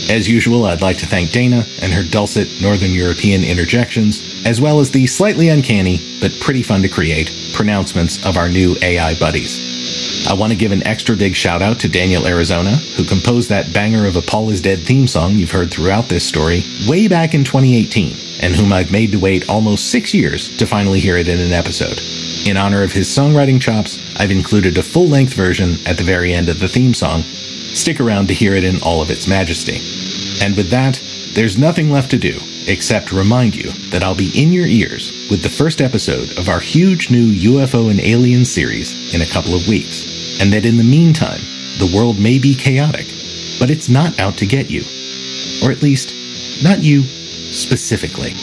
As 0.08 0.28
usual, 0.28 0.66
I'd 0.66 0.82
like 0.82 0.98
to 0.98 1.06
thank 1.06 1.32
Dana 1.32 1.66
and 1.82 1.92
her 1.92 2.04
dulcet 2.04 2.62
Northern 2.62 2.92
European 2.92 3.42
interjections, 3.42 4.22
as 4.46 4.60
well 4.60 4.78
as 4.78 4.92
the 4.92 5.04
slightly 5.08 5.48
uncanny, 5.48 5.98
but 6.20 6.30
pretty 6.38 6.62
fun 6.62 6.80
to 6.82 6.88
create, 6.88 7.32
pronouncements 7.52 8.24
of 8.24 8.36
our 8.36 8.48
new 8.48 8.76
AI 8.82 9.18
buddies. 9.18 10.28
I 10.30 10.34
want 10.34 10.52
to 10.52 10.56
give 10.56 10.70
an 10.70 10.86
extra 10.86 11.16
big 11.16 11.34
shout 11.34 11.60
out 11.60 11.80
to 11.80 11.88
Daniel 11.88 12.24
Arizona, 12.24 12.76
who 12.96 13.04
composed 13.04 13.48
that 13.48 13.72
banger 13.72 14.06
of 14.06 14.14
a 14.14 14.22
Paul 14.22 14.50
is 14.50 14.60
Dead 14.60 14.78
theme 14.78 15.08
song 15.08 15.32
you've 15.32 15.50
heard 15.50 15.72
throughout 15.72 16.08
this 16.08 16.24
story 16.24 16.62
way 16.86 17.08
back 17.08 17.34
in 17.34 17.42
2018, 17.42 18.16
and 18.42 18.54
whom 18.54 18.72
I've 18.72 18.92
made 18.92 19.10
to 19.10 19.18
wait 19.18 19.48
almost 19.48 19.90
six 19.90 20.14
years 20.14 20.56
to 20.58 20.66
finally 20.66 21.00
hear 21.00 21.16
it 21.16 21.26
in 21.26 21.40
an 21.40 21.52
episode. 21.52 22.00
In 22.44 22.59
honor 22.59 22.83
of 22.83 22.92
his 22.92 23.09
songwriting 23.09 23.59
chops, 23.59 23.98
I've 24.16 24.30
included 24.30 24.76
a 24.76 24.83
full 24.83 25.09
length 25.09 25.33
version 25.33 25.76
at 25.87 25.96
the 25.96 26.04
very 26.04 26.35
end 26.35 26.50
of 26.50 26.61
the 26.61 26.68
theme 26.68 26.92
song. 26.92 27.22
Stick 27.72 28.00
around 28.00 28.28
to 28.28 28.35
hear 28.35 28.54
it 28.54 28.64
in 28.64 28.83
all 28.83 29.00
of 29.00 29.11
its 29.11 29.26
majesty. 29.26 29.80
And 30.44 30.54
with 30.54 30.68
that, 30.68 31.02
there's 31.33 31.57
nothing 31.57 31.90
left 31.90 32.11
to 32.11 32.18
do 32.18 32.38
except 32.66 33.12
remind 33.12 33.57
you 33.57 33.70
that 33.90 34.02
I'll 34.02 34.14
be 34.14 34.30
in 34.40 34.52
your 34.52 34.66
ears 34.66 35.11
with 35.30 35.42
the 35.42 35.48
first 35.48 35.80
episode 35.80 36.38
of 36.38 36.50
our 36.50 36.61
huge 36.61 37.11
new 37.11 37.33
UFO 37.54 37.90
and 37.90 37.98
Alien 37.98 38.44
series 38.44 39.14
in 39.14 39.22
a 39.22 39.26
couple 39.26 39.54
of 39.54 39.66
weeks, 39.66 40.04
and 40.38 40.52
that 40.52 40.66
in 40.66 40.76
the 40.76 40.85
meantime, 40.85 41.40
the 41.78 41.92
world 41.96 42.18
may 42.18 42.38
be 42.38 42.54
chaotic, 42.54 43.07
but 43.59 43.70
it's 43.70 43.88
not 43.88 44.18
out 44.20 44.37
to 44.37 44.46
get 44.46 44.70
you. 44.70 44.83
Or 45.64 45.72
at 45.72 45.83
least, 45.83 46.14
not 46.62 46.83
you 46.83 47.04
specifically. 47.52 48.35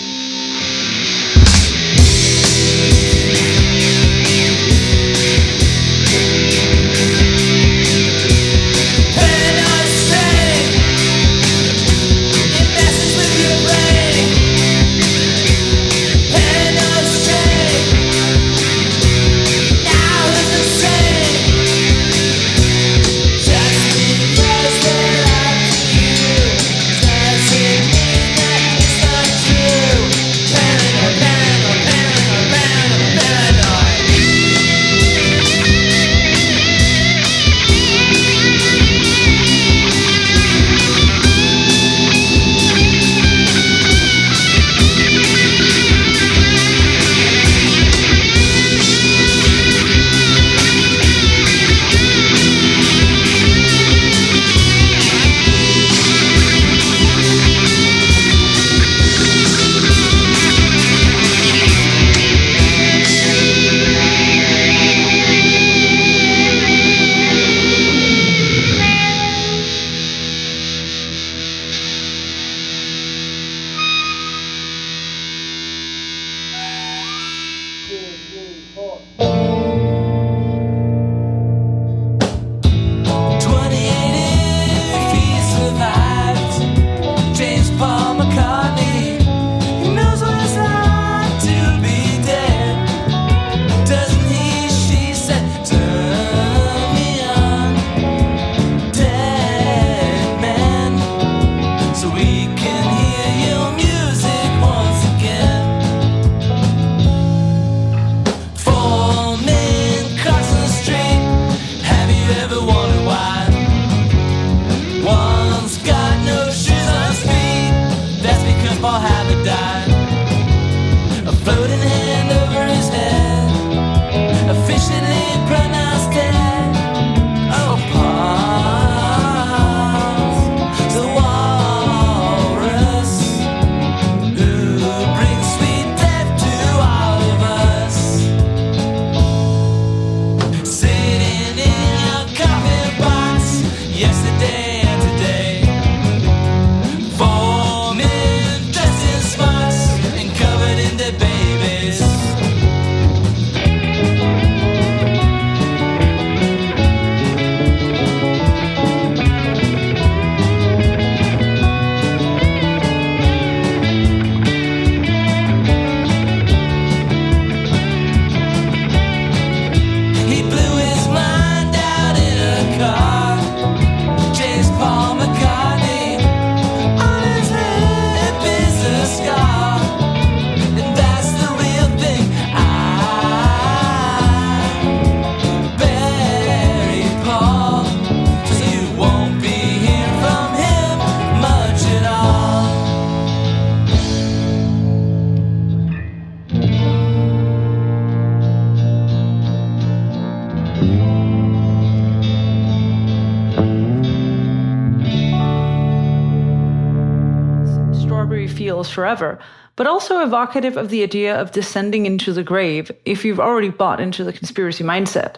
Forever, 209.01 209.39
but 209.77 209.87
also 209.87 210.19
evocative 210.19 210.77
of 210.77 210.89
the 210.89 211.01
idea 211.01 211.35
of 211.35 211.51
descending 211.51 212.05
into 212.05 212.31
the 212.31 212.43
grave 212.43 212.91
if 213.03 213.25
you've 213.25 213.39
already 213.39 213.69
bought 213.69 213.99
into 213.99 214.23
the 214.23 214.31
conspiracy 214.31 214.83
mindset. 214.83 215.37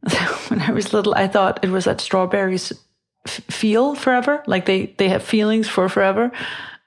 when 0.48 0.62
I 0.62 0.72
was 0.72 0.94
little, 0.94 1.14
I 1.14 1.28
thought 1.28 1.62
it 1.62 1.68
was 1.68 1.84
that 1.84 2.00
strawberries 2.00 2.72
f- 3.26 3.44
feel 3.50 3.94
forever, 3.94 4.42
like 4.46 4.64
they 4.64 4.94
they 4.96 5.10
have 5.10 5.22
feelings 5.22 5.68
for 5.68 5.90
forever, 5.90 6.32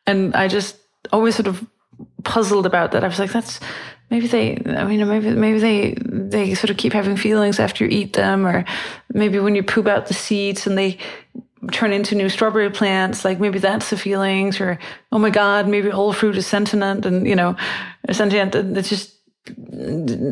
and 0.07 0.33
I 0.33 0.47
just 0.47 0.77
always 1.11 1.35
sort 1.35 1.47
of 1.47 1.63
puzzled 2.23 2.65
about 2.65 2.91
that. 2.91 3.03
I 3.03 3.07
was 3.07 3.19
like, 3.19 3.31
that's 3.31 3.59
maybe 4.09 4.25
they. 4.25 4.57
I 4.65 4.85
mean, 4.85 5.07
maybe 5.07 5.29
maybe 5.31 5.59
they 5.59 5.95
they 6.05 6.55
sort 6.55 6.71
of 6.71 6.77
keep 6.77 6.93
having 6.93 7.17
feelings 7.17 7.59
after 7.59 7.85
you 7.85 7.91
eat 7.91 8.13
them, 8.13 8.47
or 8.47 8.65
maybe 9.13 9.37
when 9.37 9.53
you 9.53 9.63
poop 9.63 9.85
out 9.85 10.07
the 10.07 10.15
seeds 10.15 10.65
and 10.65 10.75
they 10.75 10.97
turn 11.71 11.91
into 11.91 12.15
new 12.15 12.29
strawberry 12.29 12.69
plants 12.69 13.25
like 13.25 13.39
maybe 13.39 13.59
that's 13.59 13.89
the 13.89 13.97
feelings 13.97 14.61
or 14.61 14.79
oh 15.11 15.19
my 15.19 15.29
god 15.29 15.67
maybe 15.67 15.91
all 15.91 16.13
fruit 16.13 16.37
is 16.37 16.47
sentient 16.47 17.05
and 17.05 17.27
you 17.27 17.35
know 17.35 17.55
sentient 18.11 18.55
it's 18.55 18.89
just 18.89 19.19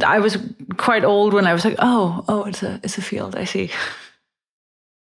I 0.03 0.19
was 0.19 0.37
quite 0.77 1.03
old 1.03 1.33
when 1.33 1.47
I 1.47 1.53
was 1.53 1.65
like, 1.65 1.75
oh, 1.79 2.23
oh, 2.27 2.43
it's 2.45 2.63
a 2.63 2.79
it's 2.83 2.97
a 2.97 3.01
field. 3.01 3.35
I 3.35 3.45
see. 3.45 3.71